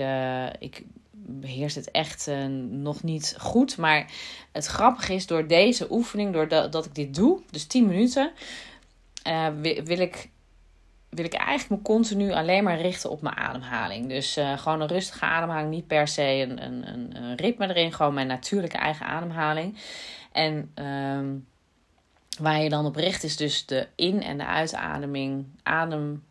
ik 0.58 0.84
beheers 1.28 1.74
het 1.74 1.90
echt 1.90 2.30
nog 2.68 3.02
niet 3.02 3.34
goed. 3.38 3.76
Maar 3.76 4.10
het 4.52 4.66
grappige 4.66 5.14
is, 5.14 5.26
door 5.26 5.46
deze 5.46 5.86
oefening, 5.90 6.32
doordat 6.32 6.72
dat 6.72 6.84
ik 6.84 6.94
dit 6.94 7.14
doe, 7.14 7.40
dus 7.50 7.64
10 7.64 7.86
minuten, 7.86 8.32
wil, 9.60 9.82
wil, 9.84 9.98
ik, 9.98 10.28
wil 11.08 11.24
ik 11.24 11.34
eigenlijk 11.34 11.70
me 11.70 11.88
continu 11.88 12.32
alleen 12.32 12.64
maar 12.64 12.80
richten 12.80 13.10
op 13.10 13.22
mijn 13.22 13.36
ademhaling. 13.36 14.08
Dus 14.08 14.38
gewoon 14.56 14.80
een 14.80 14.88
rustige 14.88 15.24
ademhaling, 15.24 15.70
niet 15.70 15.86
per 15.86 16.08
se 16.08 16.22
een, 16.22 16.64
een, 16.64 17.16
een, 17.16 17.36
ritme 17.36 17.68
erin, 17.68 17.92
gewoon 17.92 18.14
mijn 18.14 18.26
natuurlijke 18.26 18.76
eigen 18.76 19.06
ademhaling. 19.06 19.78
En 20.32 20.72
um, 20.74 21.46
waar 22.38 22.62
je 22.62 22.68
dan 22.68 22.86
op 22.86 22.96
richt 22.96 23.22
is 23.22 23.36
dus 23.36 23.66
de 23.66 23.88
in- 23.94 24.22
en 24.22 24.38
de 24.38 24.46
uitademing, 24.46 25.46
ademstroom, 25.62 26.22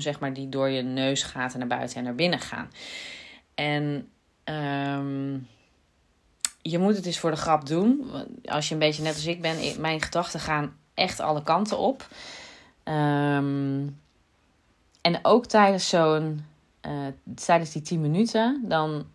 zeg 0.00 0.20
maar, 0.20 0.32
die 0.32 0.48
door 0.48 0.68
je 0.68 0.82
neus 0.82 1.22
gaat 1.22 1.52
en 1.52 1.58
naar 1.58 1.68
buiten 1.68 1.96
en 1.96 2.04
naar 2.04 2.14
binnen 2.14 2.40
gaan. 2.40 2.70
En 3.54 4.08
um, 4.44 5.48
je 6.62 6.78
moet 6.78 6.94
het 6.94 7.04
dus 7.04 7.18
voor 7.18 7.30
de 7.30 7.36
grap 7.36 7.66
doen. 7.66 8.10
Als 8.44 8.68
je 8.68 8.74
een 8.74 8.80
beetje 8.80 9.02
net 9.02 9.14
als 9.14 9.26
ik 9.26 9.40
ben, 9.40 9.80
mijn 9.80 10.02
gedachten 10.02 10.40
gaan 10.40 10.76
echt 10.94 11.20
alle 11.20 11.42
kanten 11.42 11.78
op. 11.78 12.08
Um, 12.84 14.00
en 15.00 15.18
ook 15.22 15.46
tijdens 15.46 15.88
zo'n, 15.88 16.44
uh, 16.86 16.92
tijdens 17.34 17.72
die 17.72 17.82
10 17.82 18.00
minuten, 18.00 18.62
dan 18.64 19.06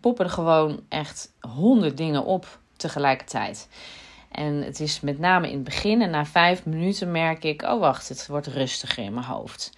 poppen 0.00 0.24
er 0.24 0.30
gewoon 0.30 0.80
echt 0.88 1.32
honderd 1.40 1.96
dingen 1.96 2.24
op 2.24 2.58
tegelijkertijd. 2.76 3.68
En 4.30 4.62
het 4.62 4.80
is 4.80 5.00
met 5.00 5.18
name 5.18 5.48
in 5.48 5.54
het 5.54 5.64
begin 5.64 6.02
en 6.02 6.10
na 6.10 6.24
vijf 6.26 6.64
minuten 6.64 7.10
merk 7.10 7.44
ik: 7.44 7.62
oh 7.62 7.80
wacht, 7.80 8.08
het 8.08 8.26
wordt 8.26 8.46
rustiger 8.46 9.04
in 9.04 9.14
mijn 9.14 9.26
hoofd. 9.26 9.72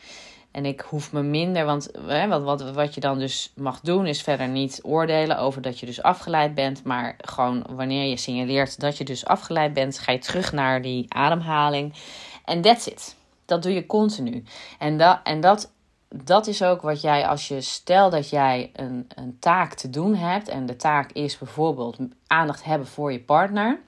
En 0.58 0.64
ik 0.64 0.80
hoef 0.80 1.12
me 1.12 1.22
minder, 1.22 1.64
want 1.64 1.88
hè, 2.06 2.28
wat, 2.28 2.42
wat, 2.42 2.70
wat 2.70 2.94
je 2.94 3.00
dan 3.00 3.18
dus 3.18 3.52
mag 3.54 3.80
doen, 3.80 4.06
is 4.06 4.22
verder 4.22 4.48
niet 4.48 4.80
oordelen 4.82 5.38
over 5.38 5.62
dat 5.62 5.80
je 5.80 5.86
dus 5.86 6.02
afgeleid 6.02 6.54
bent. 6.54 6.84
Maar 6.84 7.16
gewoon 7.18 7.66
wanneer 7.70 8.08
je 8.08 8.16
signaleert 8.16 8.80
dat 8.80 8.98
je 8.98 9.04
dus 9.04 9.24
afgeleid 9.26 9.72
bent, 9.72 9.98
ga 9.98 10.12
je 10.12 10.18
terug 10.18 10.52
naar 10.52 10.82
die 10.82 11.06
ademhaling. 11.08 11.94
En 12.44 12.60
that's 12.60 12.86
it. 12.86 13.16
Dat 13.44 13.62
doe 13.62 13.72
je 13.72 13.86
continu. 13.86 14.44
En, 14.78 14.98
dat 14.98 15.20
en 15.22 15.40
dat, 15.40 15.72
dat 16.08 16.46
is 16.46 16.62
ook 16.62 16.82
wat 16.82 17.00
jij, 17.00 17.26
als 17.26 17.48
je 17.48 17.60
stel 17.60 18.10
dat 18.10 18.30
jij 18.30 18.70
een, 18.72 19.06
een 19.14 19.36
taak 19.38 19.74
te 19.74 19.90
doen 19.90 20.14
hebt. 20.14 20.48
En 20.48 20.66
de 20.66 20.76
taak 20.76 21.12
is 21.12 21.38
bijvoorbeeld 21.38 21.98
aandacht 22.26 22.64
hebben 22.64 22.88
voor 22.88 23.12
je 23.12 23.20
partner 23.20 23.80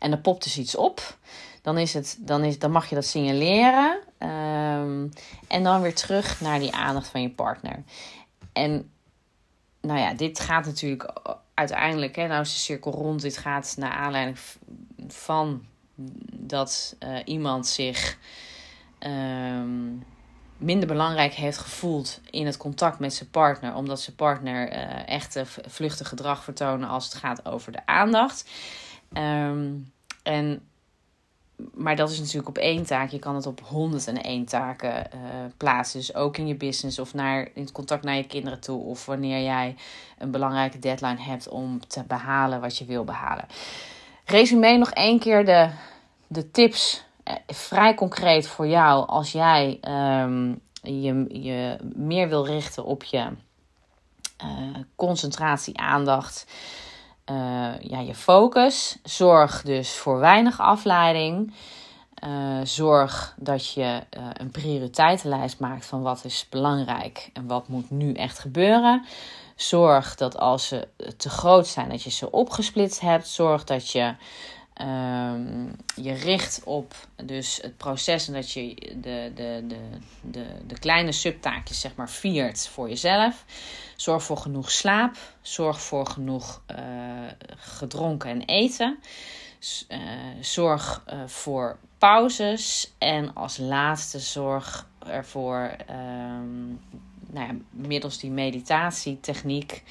en 0.00 0.12
er 0.12 0.18
popt 0.18 0.44
dus 0.44 0.58
iets 0.58 0.76
op, 0.76 1.16
dan, 1.62 1.78
is 1.78 1.94
het, 1.94 2.16
dan, 2.20 2.44
is, 2.44 2.58
dan 2.58 2.70
mag 2.70 2.88
je 2.88 2.94
dat 2.94 3.04
signaleren. 3.04 4.00
Um, 4.18 5.10
en 5.48 5.62
dan 5.62 5.80
weer 5.80 5.94
terug 5.94 6.40
naar 6.40 6.58
die 6.58 6.74
aandacht 6.74 7.08
van 7.08 7.22
je 7.22 7.30
partner. 7.30 7.82
En 8.52 8.90
nou 9.80 9.98
ja, 9.98 10.14
dit 10.14 10.40
gaat 10.40 10.64
natuurlijk 10.66 11.12
uiteindelijk, 11.54 12.16
hè, 12.16 12.26
nou 12.26 12.40
is 12.40 12.52
de 12.52 12.58
cirkel 12.58 12.92
rond. 12.92 13.20
Dit 13.20 13.36
gaat 13.36 13.74
naar 13.78 13.92
aanleiding 13.92 14.38
van 15.08 15.64
dat 16.32 16.96
uh, 17.00 17.18
iemand 17.24 17.66
zich 17.66 18.18
um, 19.00 20.04
minder 20.56 20.88
belangrijk 20.88 21.32
heeft 21.32 21.58
gevoeld 21.58 22.20
in 22.30 22.46
het 22.46 22.56
contact 22.56 22.98
met 22.98 23.14
zijn 23.14 23.30
partner, 23.30 23.74
omdat 23.74 24.00
zijn 24.00 24.16
partner 24.16 24.72
uh, 24.72 25.08
echt 25.08 25.42
vluchtig 25.66 26.08
gedrag 26.08 26.44
vertonen 26.44 26.88
als 26.88 27.04
het 27.04 27.14
gaat 27.14 27.46
over 27.46 27.72
de 27.72 27.86
aandacht. 27.86 28.50
Um, 29.12 29.92
en, 30.22 30.69
maar 31.74 31.96
dat 31.96 32.10
is 32.10 32.18
natuurlijk 32.18 32.48
op 32.48 32.58
één 32.58 32.86
taak. 32.86 33.10
Je 33.10 33.18
kan 33.18 33.34
het 33.34 33.46
op 33.46 33.60
101 33.60 34.44
taken 34.44 34.94
uh, 35.14 35.20
plaatsen. 35.56 35.98
Dus 35.98 36.14
ook 36.14 36.36
in 36.36 36.46
je 36.46 36.54
business 36.54 36.98
of 36.98 37.14
naar, 37.14 37.48
in 37.54 37.72
contact 37.72 38.04
naar 38.04 38.16
je 38.16 38.26
kinderen 38.26 38.60
toe. 38.60 38.82
Of 38.82 39.06
wanneer 39.06 39.42
jij 39.42 39.76
een 40.18 40.30
belangrijke 40.30 40.78
deadline 40.78 41.22
hebt 41.22 41.48
om 41.48 41.86
te 41.86 42.02
behalen 42.02 42.60
wat 42.60 42.78
je 42.78 42.84
wil 42.84 43.04
behalen. 43.04 43.44
Resume 44.24 44.76
nog 44.76 44.90
één 44.90 45.18
keer 45.18 45.44
de, 45.44 45.70
de 46.26 46.50
tips. 46.50 47.04
Uh, 47.28 47.34
vrij 47.46 47.94
concreet 47.94 48.48
voor 48.48 48.66
jou 48.66 49.06
als 49.06 49.32
jij 49.32 49.80
um, 50.22 50.60
je, 50.82 51.40
je 51.42 51.76
meer 51.94 52.28
wil 52.28 52.46
richten 52.46 52.84
op 52.84 53.04
je 53.04 53.26
uh, 54.44 54.76
concentratie, 54.96 55.78
aandacht 55.78 56.46
uh, 57.30 57.80
ja, 57.80 58.00
je 58.00 58.14
focus. 58.14 58.98
Zorg 59.02 59.62
dus 59.62 59.96
voor 59.96 60.18
weinig 60.18 60.60
afleiding. 60.60 61.54
Uh, 62.24 62.60
zorg 62.64 63.34
dat 63.38 63.72
je 63.72 63.82
uh, 63.82 64.24
een 64.32 64.50
prioriteitenlijst 64.50 65.60
maakt 65.60 65.86
van 65.86 66.02
wat 66.02 66.24
is 66.24 66.46
belangrijk 66.50 67.30
en 67.32 67.46
wat 67.46 67.68
moet 67.68 67.90
nu 67.90 68.12
echt 68.12 68.38
gebeuren. 68.38 69.04
Zorg 69.56 70.14
dat 70.14 70.38
als 70.38 70.66
ze 70.66 70.88
te 71.16 71.30
groot 71.30 71.66
zijn, 71.66 71.88
dat 71.88 72.02
je 72.02 72.10
ze 72.10 72.30
opgesplitst 72.30 73.00
hebt. 73.00 73.28
Zorg 73.28 73.64
dat 73.64 73.90
je 73.90 74.14
um, 74.80 75.76
je 75.94 76.12
richt 76.12 76.60
op 76.64 76.94
dus 77.24 77.58
het 77.62 77.76
proces 77.76 78.28
en 78.28 78.34
dat 78.34 78.50
je 78.50 78.74
de, 78.96 79.32
de, 79.34 79.64
de, 79.66 79.80
de, 80.22 80.46
de 80.66 80.78
kleine 80.78 81.12
subtaakjes 81.12 81.80
zeg 81.80 81.94
maar 81.94 82.10
viert 82.10 82.68
voor 82.68 82.88
jezelf. 82.88 83.44
Zorg 83.96 84.22
voor 84.22 84.36
genoeg 84.36 84.70
slaap. 84.70 85.16
Zorg 85.42 85.80
voor 85.80 86.06
genoeg 86.06 86.62
uh, 86.70 86.78
gedronken 87.56 88.30
en 88.30 88.42
eten. 88.42 88.98
Uh, 89.88 89.98
zorg 90.40 91.04
uh, 91.12 91.22
voor 91.26 91.78
pauzes. 91.98 92.92
En 92.98 93.34
als 93.34 93.56
laatste 93.56 94.18
zorg 94.18 94.88
ervoor, 95.06 95.76
um, 95.90 96.80
nou 97.30 97.46
ja, 97.46 97.54
middels 97.70 98.18
die 98.18 98.30
meditatietechniek 98.30 99.82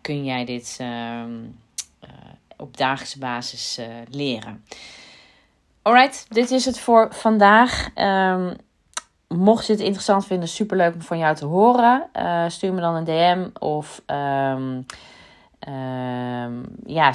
kun 0.00 0.24
jij 0.24 0.44
dit 0.44 0.78
um, 0.80 1.58
op 2.56 2.76
dagelijkse 2.76 3.18
basis 3.18 3.80
leren. 4.10 4.64
Alright, 5.82 6.26
dit 6.28 6.50
is 6.50 6.64
het 6.64 6.80
voor 6.80 7.08
vandaag. 7.10 7.88
Um, 7.94 8.56
mocht 9.28 9.66
je 9.66 9.72
het 9.72 9.82
interessant 9.82 10.26
vinden, 10.26 10.48
superleuk 10.48 10.94
om 10.94 11.02
van 11.02 11.18
jou 11.18 11.34
te 11.34 11.44
horen. 11.44 12.08
Uh, 12.16 12.44
stuur 12.48 12.72
me 12.72 12.80
dan 12.80 12.94
een 12.94 13.04
DM 13.04 13.48
of 13.58 14.02
um, 14.06 14.86
um, 15.68 16.64
ja, 16.86 17.12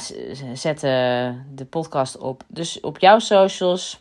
zet 0.54 0.80
de, 0.80 1.66
podcast 1.70 2.18
op, 2.18 2.44
dus 2.48 2.80
op 2.80 3.00
jouw 3.00 3.20
socials. 3.20 4.00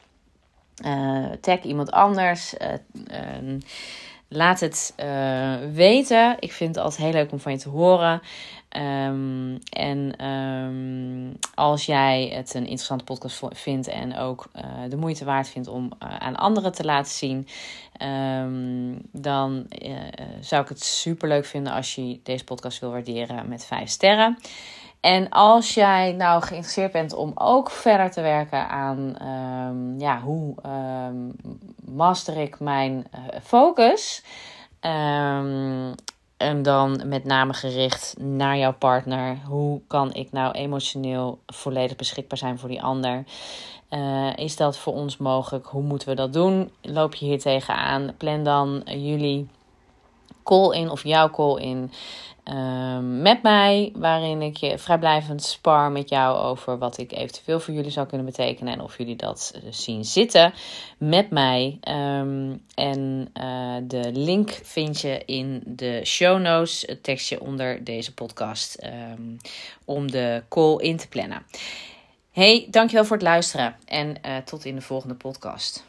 Uh, 0.84 1.26
tag 1.40 1.62
iemand 1.62 1.90
anders. 1.90 2.54
Laat 4.32 4.60
het 4.60 4.94
weten. 5.72 6.36
Ik 6.38 6.52
vind 6.52 6.74
het 6.74 6.84
altijd 6.84 7.02
heel 7.02 7.12
leuk 7.12 7.32
om 7.32 7.40
van 7.40 7.52
je 7.52 7.58
te 7.58 7.68
horen. 7.68 8.22
Um, 8.76 9.58
en 9.70 10.26
um, 10.26 11.38
als 11.54 11.86
jij 11.86 12.30
het 12.34 12.54
een 12.54 12.62
interessante 12.62 13.04
podcast 13.04 13.42
vindt 13.52 13.88
en 13.88 14.16
ook 14.16 14.50
uh, 14.56 14.62
de 14.88 14.96
moeite 14.96 15.24
waard 15.24 15.48
vindt 15.48 15.68
om 15.68 15.84
uh, 16.02 16.16
aan 16.16 16.36
anderen 16.36 16.72
te 16.72 16.84
laten 16.84 17.12
zien, 17.12 17.48
um, 18.02 18.98
dan 19.12 19.66
zou 20.40 20.62
ik 20.62 20.68
het 20.68 20.84
super 20.84 21.28
leuk 21.28 21.44
vinden 21.44 21.72
als 21.72 21.94
je 21.94 22.20
deze 22.22 22.44
podcast 22.44 22.80
wil 22.80 22.90
waarderen 22.90 23.48
met 23.48 23.64
5 23.64 23.88
sterren. 23.88 24.38
En 25.00 25.28
als 25.28 25.74
jij 25.74 26.12
nou 26.12 26.42
geïnteresseerd 26.42 26.92
bent 26.92 27.12
om 27.12 27.32
ook 27.34 27.70
verder 27.70 28.10
te 28.10 28.20
werken 28.20 28.68
aan 28.68 29.14
ja, 29.98 30.20
hoe 30.20 30.54
master 31.84 32.36
ik 32.36 32.60
mijn 32.60 33.06
focus. 33.42 34.24
Um, 34.80 35.94
en 36.40 36.62
dan 36.62 37.02
met 37.04 37.24
name 37.24 37.52
gericht 37.52 38.14
naar 38.18 38.56
jouw 38.56 38.74
partner. 38.74 39.38
Hoe 39.46 39.80
kan 39.86 40.14
ik 40.14 40.32
nou 40.32 40.52
emotioneel 40.52 41.38
volledig 41.46 41.96
beschikbaar 41.96 42.38
zijn 42.38 42.58
voor 42.58 42.68
die 42.68 42.82
ander? 42.82 43.24
Uh, 43.90 44.36
is 44.36 44.56
dat 44.56 44.78
voor 44.78 44.92
ons 44.92 45.16
mogelijk? 45.16 45.66
Hoe 45.66 45.82
moeten 45.82 46.08
we 46.08 46.14
dat 46.14 46.32
doen? 46.32 46.70
Loop 46.82 47.14
je 47.14 47.26
hier 47.26 47.40
tegenaan? 47.40 48.14
Plan 48.16 48.44
dan 48.44 48.82
jullie 48.84 49.48
call 50.50 50.74
in 50.74 50.90
of 50.90 51.04
jouw 51.04 51.30
call 51.30 51.60
in 51.60 51.90
Ehm, 52.44 53.22
met 53.22 53.42
mij, 53.42 53.92
waarin 53.94 54.42
ik 54.42 54.56
je 54.56 54.78
vrijblijvend 54.78 55.42
spar 55.42 55.90
met 55.90 56.08
jou 56.08 56.38
over 56.38 56.78
wat 56.78 56.98
ik 56.98 57.12
eventueel 57.12 57.60
voor 57.60 57.74
jullie 57.74 57.90
zou 57.90 58.06
kunnen 58.06 58.26
betekenen 58.26 58.72
en 58.72 58.80
of 58.80 58.98
jullie 58.98 59.16
dat 59.16 59.52
eh, 59.54 59.62
zien 59.70 60.04
zitten 60.04 60.52
met 60.98 61.30
mij. 61.30 61.78
Ehm, 61.80 62.56
en 62.74 63.30
uh, 63.40 63.76
de 63.82 64.10
link 64.12 64.50
vind 64.62 65.00
je 65.00 65.22
in 65.24 65.62
de 65.66 66.00
show 66.04 66.40
notes, 66.40 66.84
het 66.86 67.02
tekstje 67.02 67.40
onder 67.40 67.84
deze 67.84 68.14
podcast, 68.14 68.86
um, 69.12 69.36
om 69.84 70.10
de 70.10 70.42
call 70.48 70.76
in 70.76 70.96
te 70.96 71.08
plannen. 71.08 71.46
Hey, 72.30 72.66
dankjewel 72.70 73.04
voor 73.04 73.16
het 73.16 73.26
luisteren 73.26 73.76
en 73.84 74.16
uh, 74.26 74.36
tot 74.36 74.64
in 74.64 74.74
de 74.74 74.80
volgende 74.80 75.14
podcast. 75.14 75.84